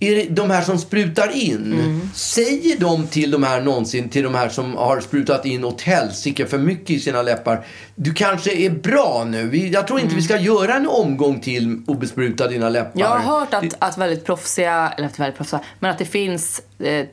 [0.00, 2.10] är de här som sprutar in, Mm.
[2.14, 6.46] säger de till de här någonsin, till de här som har sprutat in åt helsike
[6.46, 7.66] för mycket i sina läppar.
[7.94, 9.56] Du kanske är bra nu.
[9.56, 12.90] Jag tror inte vi ska göra en omgång till och bespruta dina läppar.
[12.90, 13.00] Mm.
[13.00, 16.62] Jag har hört att, att väldigt proffsiga, eller att väldigt proffsiga, men att det finns
[16.78, 17.06] eh,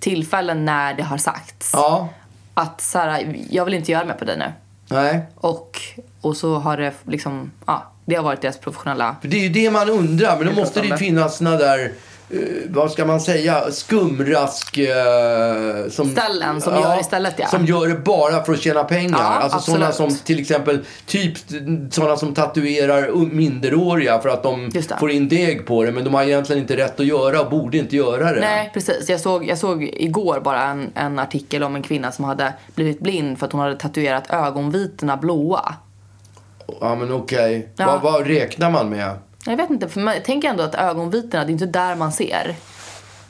[0.00, 1.70] tillfällen när det har sagts.
[1.72, 2.08] Ja,
[2.54, 4.52] Att så här, jag vill inte göra mer på dig nu.
[4.88, 5.20] nej.
[5.34, 5.80] Och,
[6.20, 9.16] och så har det liksom, ja, det har varit deras professionella...
[9.20, 10.36] För det är ju det man undrar.
[10.38, 11.92] Men då måste det ju finnas såna där,
[12.30, 14.78] eh, vad ska man säga, skumrask...
[14.78, 17.46] eh, som, Ställen som gör istället, ja.
[17.46, 19.18] Som gör det bara för att tjäna pengar.
[19.18, 21.32] Ja, alltså sådana som till exempel, typ
[21.90, 25.92] sådana som tatuerar minderåriga för att de får in deg på det.
[25.92, 28.40] Men de har egentligen inte rätt att göra och borde inte göra det.
[28.40, 29.08] Nej, precis.
[29.08, 33.00] Jag såg, jag såg igår bara en, en artikel om en kvinna som hade blivit
[33.00, 35.74] blind för att hon hade tatuerat ögonvitorna blåa.
[36.80, 37.68] Ja men okej.
[37.76, 37.86] Ja.
[37.86, 39.14] Vad, vad räknar man med?
[39.46, 42.12] Jag vet inte, för man, jag tänker ändå att ögonvitorna, det är inte där man
[42.12, 42.56] ser.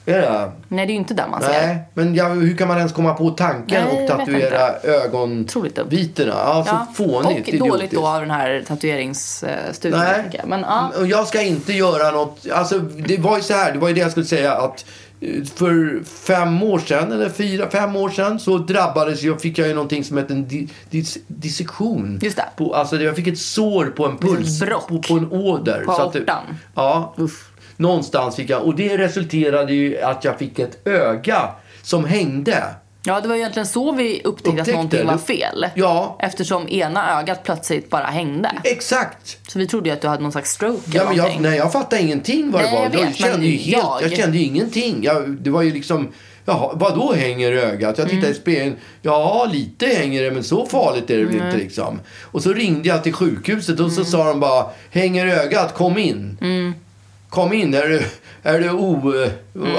[0.08, 0.52] Är det?
[0.68, 1.48] Nej, det är ju inte där man ser.
[1.48, 6.32] Nej, men ja, hur kan man ens komma på tanken Nej, och tatuera ögonvitorna?
[6.34, 7.60] Ja, så fånigt.
[7.60, 10.00] Och dåligt då av den här tatueringsstudien.
[10.00, 10.48] Nej, jag.
[10.48, 10.92] Men, ja.
[11.06, 12.46] jag ska inte göra något.
[12.52, 14.84] Alltså, det var ju så här, det var ju det jag skulle säga att
[15.54, 19.74] för fem år sedan, eller fyra, fem år sedan så drabbades jag, fick jag ju
[19.74, 22.18] någonting som hette en di, dis, dissektion.
[22.22, 22.48] Just det.
[22.56, 24.88] På, alltså jag fick ett sår på en puls, brock.
[24.88, 25.84] på, på en åder.
[25.84, 26.24] På att det-.
[26.74, 27.50] Ja, Uff.
[27.76, 28.62] någonstans fick jag.
[28.62, 31.48] Och det resulterade ju att jag fick ett öga
[31.82, 32.64] som hängde.
[33.06, 35.22] Ja, det var egentligen så vi upptäckte, Upptäckte, att någonting var eller?
[35.22, 35.66] fel.
[35.74, 36.16] Ja.
[36.20, 38.52] Eftersom ena ögat plötsligt bara hängde.
[38.64, 39.38] Exakt.
[39.52, 41.58] Så vi trodde ju att du hade någon slags stroke Ja, eller men jag, nej,
[41.58, 42.82] jag fattade ingenting vad det Nej, var.
[42.84, 43.98] jag jag, vet, kände men ju helt, jag...
[44.02, 44.98] jag- kände ju ingenting.
[45.02, 46.12] Jag, det var ju liksom...
[46.48, 47.98] Jaha, vad då hänger ögat?
[47.98, 48.30] Jag tittade Mm.
[48.30, 48.76] i spegeln.
[49.02, 52.00] Ja, lite hänger det, men så farligt är det väl inte liksom.
[52.22, 54.10] Och så ringde jag till sjukhuset och så Mm.
[54.10, 56.38] sa de bara, hänger ögat, kom in.
[57.28, 58.02] Kom in, är du,
[58.46, 59.12] är du o...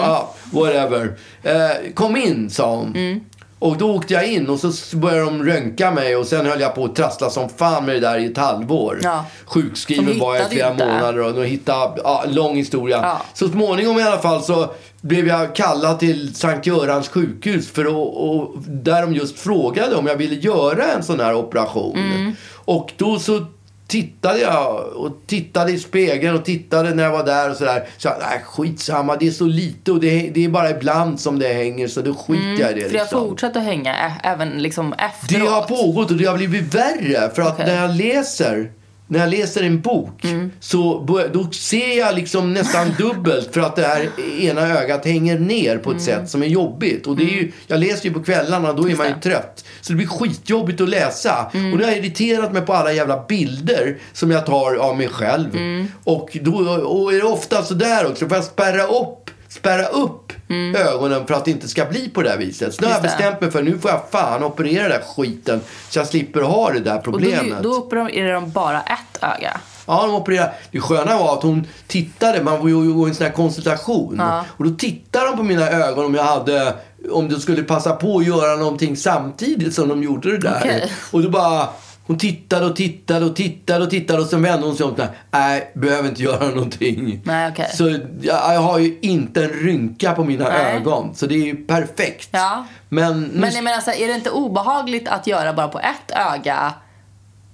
[0.02, 1.18] Ah, whatever.
[1.44, 2.96] Eh, kom in, sa hon.
[2.96, 3.20] Mm.
[3.60, 6.76] Och då åkte jag in och så började de röntga mig och sen höll jag
[6.76, 9.00] på att trassla som fan med det där i ett halvår.
[9.04, 9.26] Ja.
[9.46, 10.86] Sjukskriven var jag i flera inte.
[10.86, 13.00] månader och de hittade, ja, lång historia.
[13.02, 13.22] Ja.
[13.34, 18.16] Så småningom i alla fall så blev jag kallad till Sankt Görans sjukhus för att,
[18.18, 21.98] och, där de just frågade om jag ville göra en sån här operation.
[21.98, 22.36] Mm.
[22.56, 23.46] Och då så
[23.88, 27.88] tittade jag och tittade i spegeln och tittade när jag var där och sådär.
[27.98, 31.40] Så jag, nej skitsamma, det är så lite och det, det är bara ibland som
[31.40, 32.90] det hänger så då skiter jag i det.
[32.90, 33.28] För jag Liksom.
[33.30, 35.50] fortsatte att hänga ä- även liksom Det efteråt.
[35.50, 37.30] har pågått och det har blivit värre.
[37.36, 37.66] För att Okej.
[37.66, 38.72] när jag läser
[39.10, 40.52] när jag läser en bok Mm.
[40.60, 44.10] så då ser jag liksom nästan dubbelt för att det här
[44.40, 47.08] ena ögat hänger ner på ett sätt som är jobbigt.
[47.08, 49.14] Och det är ju, jag läser ju på kvällarna då är man ju Mm.
[49.24, 49.30] det.
[49.30, 49.66] trött.
[49.82, 51.52] Så det blir skitjobbigt att läsa.
[51.54, 51.72] Mm.
[51.74, 55.08] Och nu har jag irriterat mig på alla jävla bilder som jag tar av mig
[55.10, 55.56] själv.
[55.56, 55.88] Mm.
[56.04, 58.28] Och då och är det ofta så där också.
[58.28, 60.34] Får jag spärra upp, spärra upp
[60.78, 62.74] ögonen för att det inte ska bli på det här viset.
[62.74, 63.12] Så nu har jag Mm.
[63.12, 63.18] Det.
[63.18, 66.72] bestämt mig för nu får jag fan operera den där skiten så jag slipper ha
[66.72, 67.64] det där Och då, problemet.
[67.64, 69.58] då opererar de bara ett öga.
[69.90, 70.52] Ja, de opererade.
[70.72, 72.76] Det sköna var att hon tittade, man var ju
[73.06, 74.16] i en sån här konsultation.
[74.20, 74.46] Ja.
[74.50, 76.74] Och då tittade de på mina ögon om jag hade,
[77.12, 80.58] om de skulle passa på att göra någonting samtidigt som de gjorde det där.
[80.60, 80.92] Okej.
[81.12, 81.70] Och då bara,
[82.08, 85.00] hon tittade och tittade och tittade och tittade och sen vände hon sig om och
[85.32, 87.22] nej, behöver inte göra någonting.
[87.24, 87.70] Nej, okej.
[87.74, 90.76] Så jag, jag har ju inte en rynka på mina Nej.
[90.76, 91.16] ögon.
[91.16, 92.30] Så det är ju perfekt.
[92.32, 92.66] Ja.
[92.90, 95.80] Men, nu Men jag menar, så här, är det inte obehagligt att göra bara på
[95.80, 96.74] ett öga?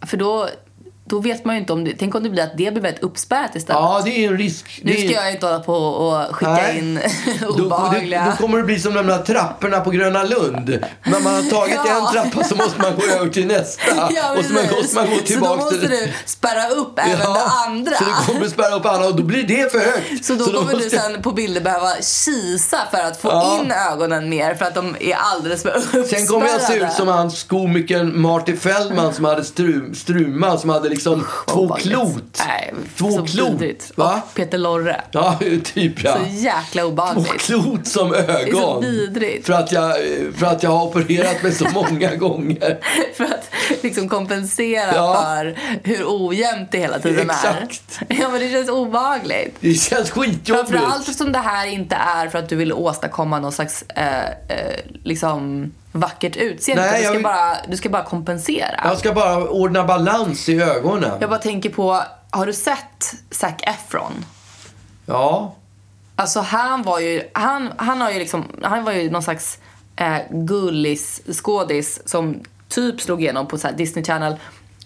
[0.06, 0.50] För då,
[1.06, 1.94] då vet man ju inte om det...
[2.00, 3.80] Tänk om det blir att det blir väldigt uppspärrat istället.
[3.82, 4.80] Ja, det är en risk.
[4.84, 6.78] nu det är, ska jag inte hålla på och skicka Nej.
[6.80, 7.00] in
[7.42, 8.26] Då, obehagliga...
[8.26, 10.80] då, då kommer det bli som de där trapporna på Gröna Lund.
[11.04, 12.08] När man har tagit Ja.
[12.08, 13.82] en trappa så måste man gå över till nästa.
[14.16, 17.00] Ja, och så man, måste man gå Så tillbaka då måste till du spärra upp
[17.00, 17.96] även det andra.
[17.96, 20.26] Så det kommer spärra upp andra och då blir det för högt.
[20.26, 23.60] Så då kommer måste- du sen på bilder behöva kisa för att få Ja.
[23.62, 26.08] in ögonen mer för att de är alldeles för uppspärrade.
[26.08, 30.70] Sen kommer jag se ut som hans komikern Marty Feldman som hade stru, struma, som
[30.70, 31.88] hade liksom två Obehagligt.
[31.90, 32.42] klot.
[32.48, 33.62] Nej, två så klot.
[33.96, 34.22] Va?
[34.30, 35.02] Och Peter Lorre.
[35.12, 36.14] Ja, typ ja.
[36.18, 37.42] Så jäkla Två obehagligt.
[37.42, 38.52] klot som ögon.
[38.62, 39.46] så vidrigt.
[39.46, 39.96] För att, jag,
[40.38, 42.80] för att jag har opererat mig så många gånger.
[43.16, 43.50] för att
[43.84, 45.14] liksom kompensera Ja.
[45.26, 48.00] för hur ojämnt det hela tiden Exakt.
[48.10, 48.22] är.
[48.22, 49.56] Ja, men det känns obehagligt.
[49.60, 50.70] Det känns skitjobbigt.
[50.70, 54.80] Framförallt som det här inte är för att du vill åstadkomma någon slags eh, eh,
[55.04, 56.84] liksom vackert utseende.
[56.92, 58.82] Nej, du, ska vill- bara, du ska bara kompensera.
[58.84, 61.12] Jag ska bara ordna balans i ögonen.
[61.22, 62.00] Jag bara tänker på,
[62.32, 64.26] har du sett Zac Efron?
[65.06, 65.56] Ja.
[66.16, 69.58] Alltså han var ju, han, han har ju liksom, han var ju någon slags
[69.96, 72.40] eh, gullis skådis som
[72.70, 74.36] typ slog igenom på så Disney Channel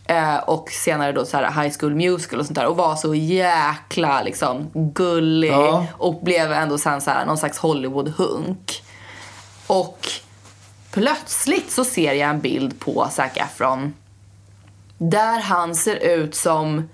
[0.06, 3.16] eh, och senare då så här High School Musical och sånt där och var så
[3.16, 5.86] jäkla liksom gullig Ja.
[5.92, 8.82] och blev ändå sen så här någon slags Hollywood-hunk.
[9.68, 10.08] Och
[10.92, 13.94] plötsligt så ser jag en bild på Zac Efron
[14.98, 16.90] där han ser ut som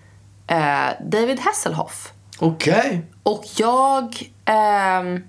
[0.47, 2.11] eh, David Hasselhoff.
[2.39, 3.01] Okej.
[3.23, 4.31] Och jag...
[4.45, 5.23] ehm,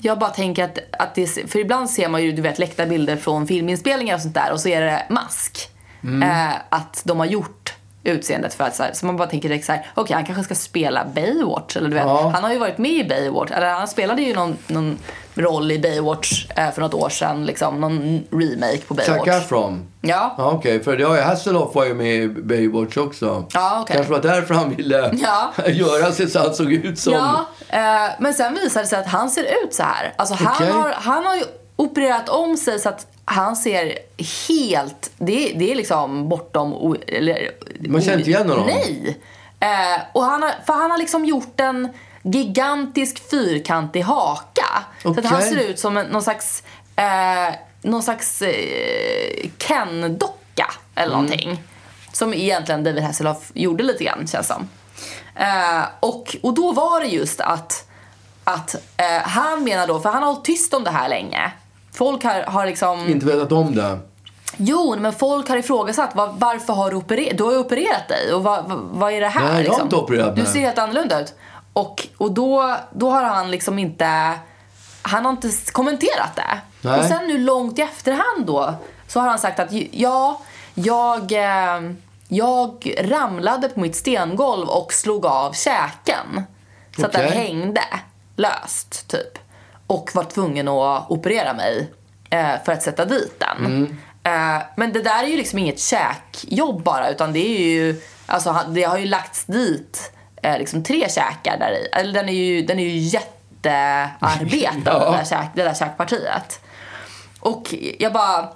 [0.00, 3.16] jag bara tänker att, att det, för ibland ser man ju du vet läckta bilder
[3.16, 5.70] från filminspelningar och sånt där och så är det mask.
[6.22, 7.74] Eh, att de har gjort
[8.04, 10.44] utseendet för att så, här, så man bara tänker direkt så här, okej han kanske
[10.44, 12.04] ska spela Baywatch eller du vet.
[12.04, 12.28] Ja.
[12.34, 14.98] Han har ju varit med i Baywatch, eller han spelade ju någon, någon
[15.38, 19.26] roll i Baywatch eh, för något år sedan, liksom någon remake på Baywatch.
[19.28, 19.86] Zac Efron.
[20.00, 20.34] Ja.
[20.38, 23.46] Ja, Okej, för har ju Hasselhoff var ju med i Baywatch också.
[23.52, 23.96] Ja, okej.
[23.96, 25.52] Kanske var därför han ville Ja.
[25.68, 27.12] göra sig så han såg ut som...
[27.12, 30.14] Ja, eh, men sen visade det sig att han ser ut så här.
[30.16, 30.70] Alltså han, Okej.
[30.70, 31.42] har, han har ju
[31.76, 33.98] opererat om sig så att han ser
[34.48, 35.10] helt...
[35.18, 36.74] Det, det är liksom bortom...
[36.74, 37.50] O, eller,
[37.88, 38.66] Man känner inte igen honom?
[38.66, 39.18] Nej!
[39.60, 41.88] Eh, och han har, för han har liksom gjort en
[42.22, 44.84] gigantisk fyrkantig haka.
[45.02, 46.62] Så att han ser ut som en, någon slags,
[46.96, 51.24] eh, någon slags eh, Ken-docka eller Mm.
[51.26, 51.62] någonting.
[52.12, 54.68] Som egentligen David Hasselhoff gjorde lite grann, känns som.
[55.34, 57.88] Eh, och, och då var det just att,
[58.44, 61.52] att eh, han menar då, för han har hållit tyst om det här länge.
[61.92, 63.08] Folk har, har liksom...
[63.08, 63.98] Inte vetat om det.
[64.56, 67.38] Jo, men folk har ifrågasatt var, varför har du opererat?
[67.38, 69.40] Du har ju opererat dig och vad, vad, är det här?
[69.40, 69.82] Nej, jag har liksom?
[69.82, 70.50] inte opererat Du mig.
[70.52, 71.34] ser helt annorlunda ut.
[71.72, 74.32] Och, och då, då har han liksom inte...
[75.02, 76.60] Han har inte kommenterat det.
[76.80, 77.00] Nej.
[77.00, 78.74] Och sen nu långt i efterhand då
[79.06, 80.40] så har han sagt att ja,
[80.74, 81.92] jag, eh,
[82.28, 86.42] jag ramlade på mitt stengolv och slog av käken.
[86.96, 87.84] Så att den hängde
[88.36, 89.38] löst, typ.
[89.86, 91.92] Och var tvungen att operera mig
[92.30, 93.66] eh, för att sätta dit den.
[93.66, 93.96] Mm.
[94.22, 98.00] Eh, men det där är ju liksom inget käkjobb bara, utan det är ju...
[98.26, 100.12] Alltså, det har ju lagts dit
[100.52, 101.88] eh, liksom tre käkar där i.
[102.00, 105.10] Eller den är ju, den är ju jättearbetad, Ja.
[105.10, 106.60] det, där käk, det där käkpartiet.
[107.40, 108.48] Och jag bara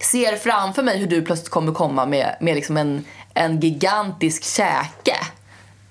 [0.00, 3.04] ser framför mig hur du plötsligt kommer komma med, med liksom en,
[3.34, 5.16] en gigantisk käke.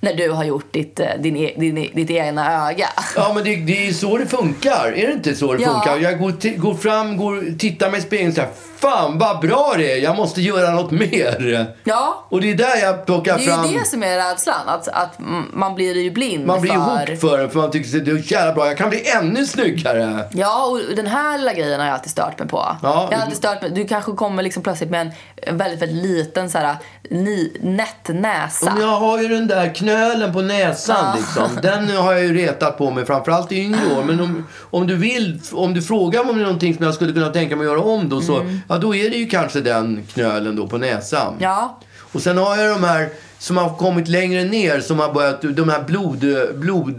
[0.04, 2.90] När du har gjort ditt, eh, din, e- din, ditt egna öga.
[3.16, 4.94] Ja, men det, det är så det funkar.
[4.96, 5.70] Är det inte så det Ja.
[5.74, 5.98] funkar?
[5.98, 8.50] Jag går, går fram, går, tittar mig i spegeln och säger
[8.82, 11.76] Fan vad bra det är, jag måste göra något mer.
[11.84, 12.26] Ja.
[12.30, 13.66] Och det är där jag plockar Det är fram...
[13.72, 14.56] ju det som är rädslan.
[14.68, 17.00] Att, att mm, man blir ju blind Man blir ju för...
[17.00, 18.68] hooked för det, för man tycker att det är jävla bra.
[18.68, 20.26] Jag kan bli ännu snyggare.
[20.34, 22.76] Ja, och den här lilla grejen har jag alltid stört mig på.
[22.84, 23.08] Ja.
[23.12, 23.72] Jag har alltid stört mig.
[23.72, 25.12] Du kanske kommer liksom plötsligt med
[25.42, 26.76] en väldigt, väldigt liten så här,
[27.10, 28.74] ni, nätt näsa.
[28.80, 31.16] Jag har ju den där knölen på näsan Ja.
[31.18, 31.60] liksom.
[31.62, 34.04] Den har jag ju retat på mig, framförallt i yngre år.
[34.04, 36.94] Men om, om du vill, om du frågar mig om det är någonting som jag
[36.94, 39.62] skulle kunna tänka mig att göra om då, så, ja då är det ju kanske
[39.62, 41.34] den knölen då på näsan.
[41.40, 41.80] Ja.
[42.14, 43.10] Och sen har jag de här
[43.40, 46.96] som har kommit längre ner som har börjat, de här blod, blod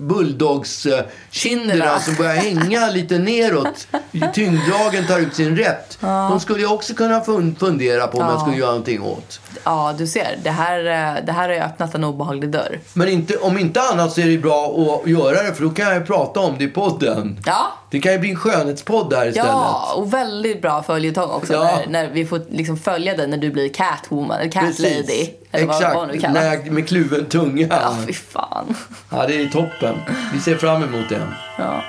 [0.00, 2.00] bulldogskinderna Kinderna.
[2.00, 3.88] som börjar hänga lite neråt.
[4.34, 5.98] Tyngdlagen tar ut sin rätt.
[6.00, 8.40] De skulle jag också kunna fun- fundera på om jag Ja.
[8.40, 9.40] skulle göra någonting åt.
[9.64, 10.38] ja, du ser.
[10.42, 12.80] Det här, eh, det här har öppnat en obehaglig dörr.
[12.92, 14.66] Men inte, om inte annat så är det bra
[15.04, 17.38] att göra det för då kan jag prata om det i podden.
[17.46, 17.72] Ja.
[17.90, 19.50] Det kan ju bli en skönhetspodd där istället.
[19.50, 21.52] Ja, och väldigt bra följetong också.
[21.52, 21.62] Ja.
[21.64, 24.96] När, när vi får liksom följa dig när du blir catwoman, eller cat Precis.
[24.96, 25.28] lady.
[25.50, 27.66] Eller vad, vad Exakt, när jag, med kluven tunga.
[27.70, 27.94] Ja, Ja.
[28.06, 28.74] fy fan.
[29.10, 29.96] det är toppen.
[30.32, 31.22] Vi ser fram emot det.
[31.58, 31.82] Ja.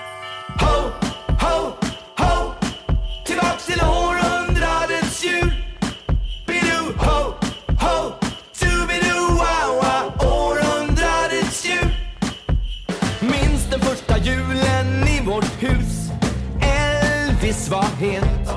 [17.68, 18.50] Svaghet.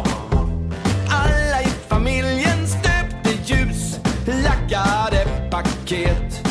[1.08, 6.48] Alla i familjen stöpte ljus Lackade paket.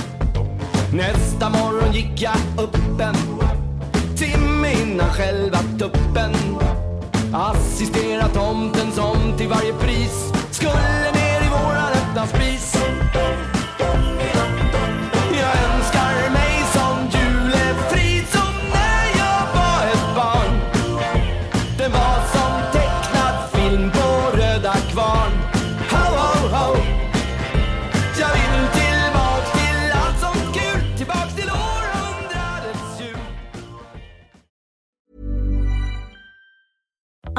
[0.93, 3.15] Nästa morgon gick jag upp en
[4.15, 6.33] timme innan själva tuppen.
[7.33, 12.78] Assistera tomten som till varje pris skulle ner i våran öppna spis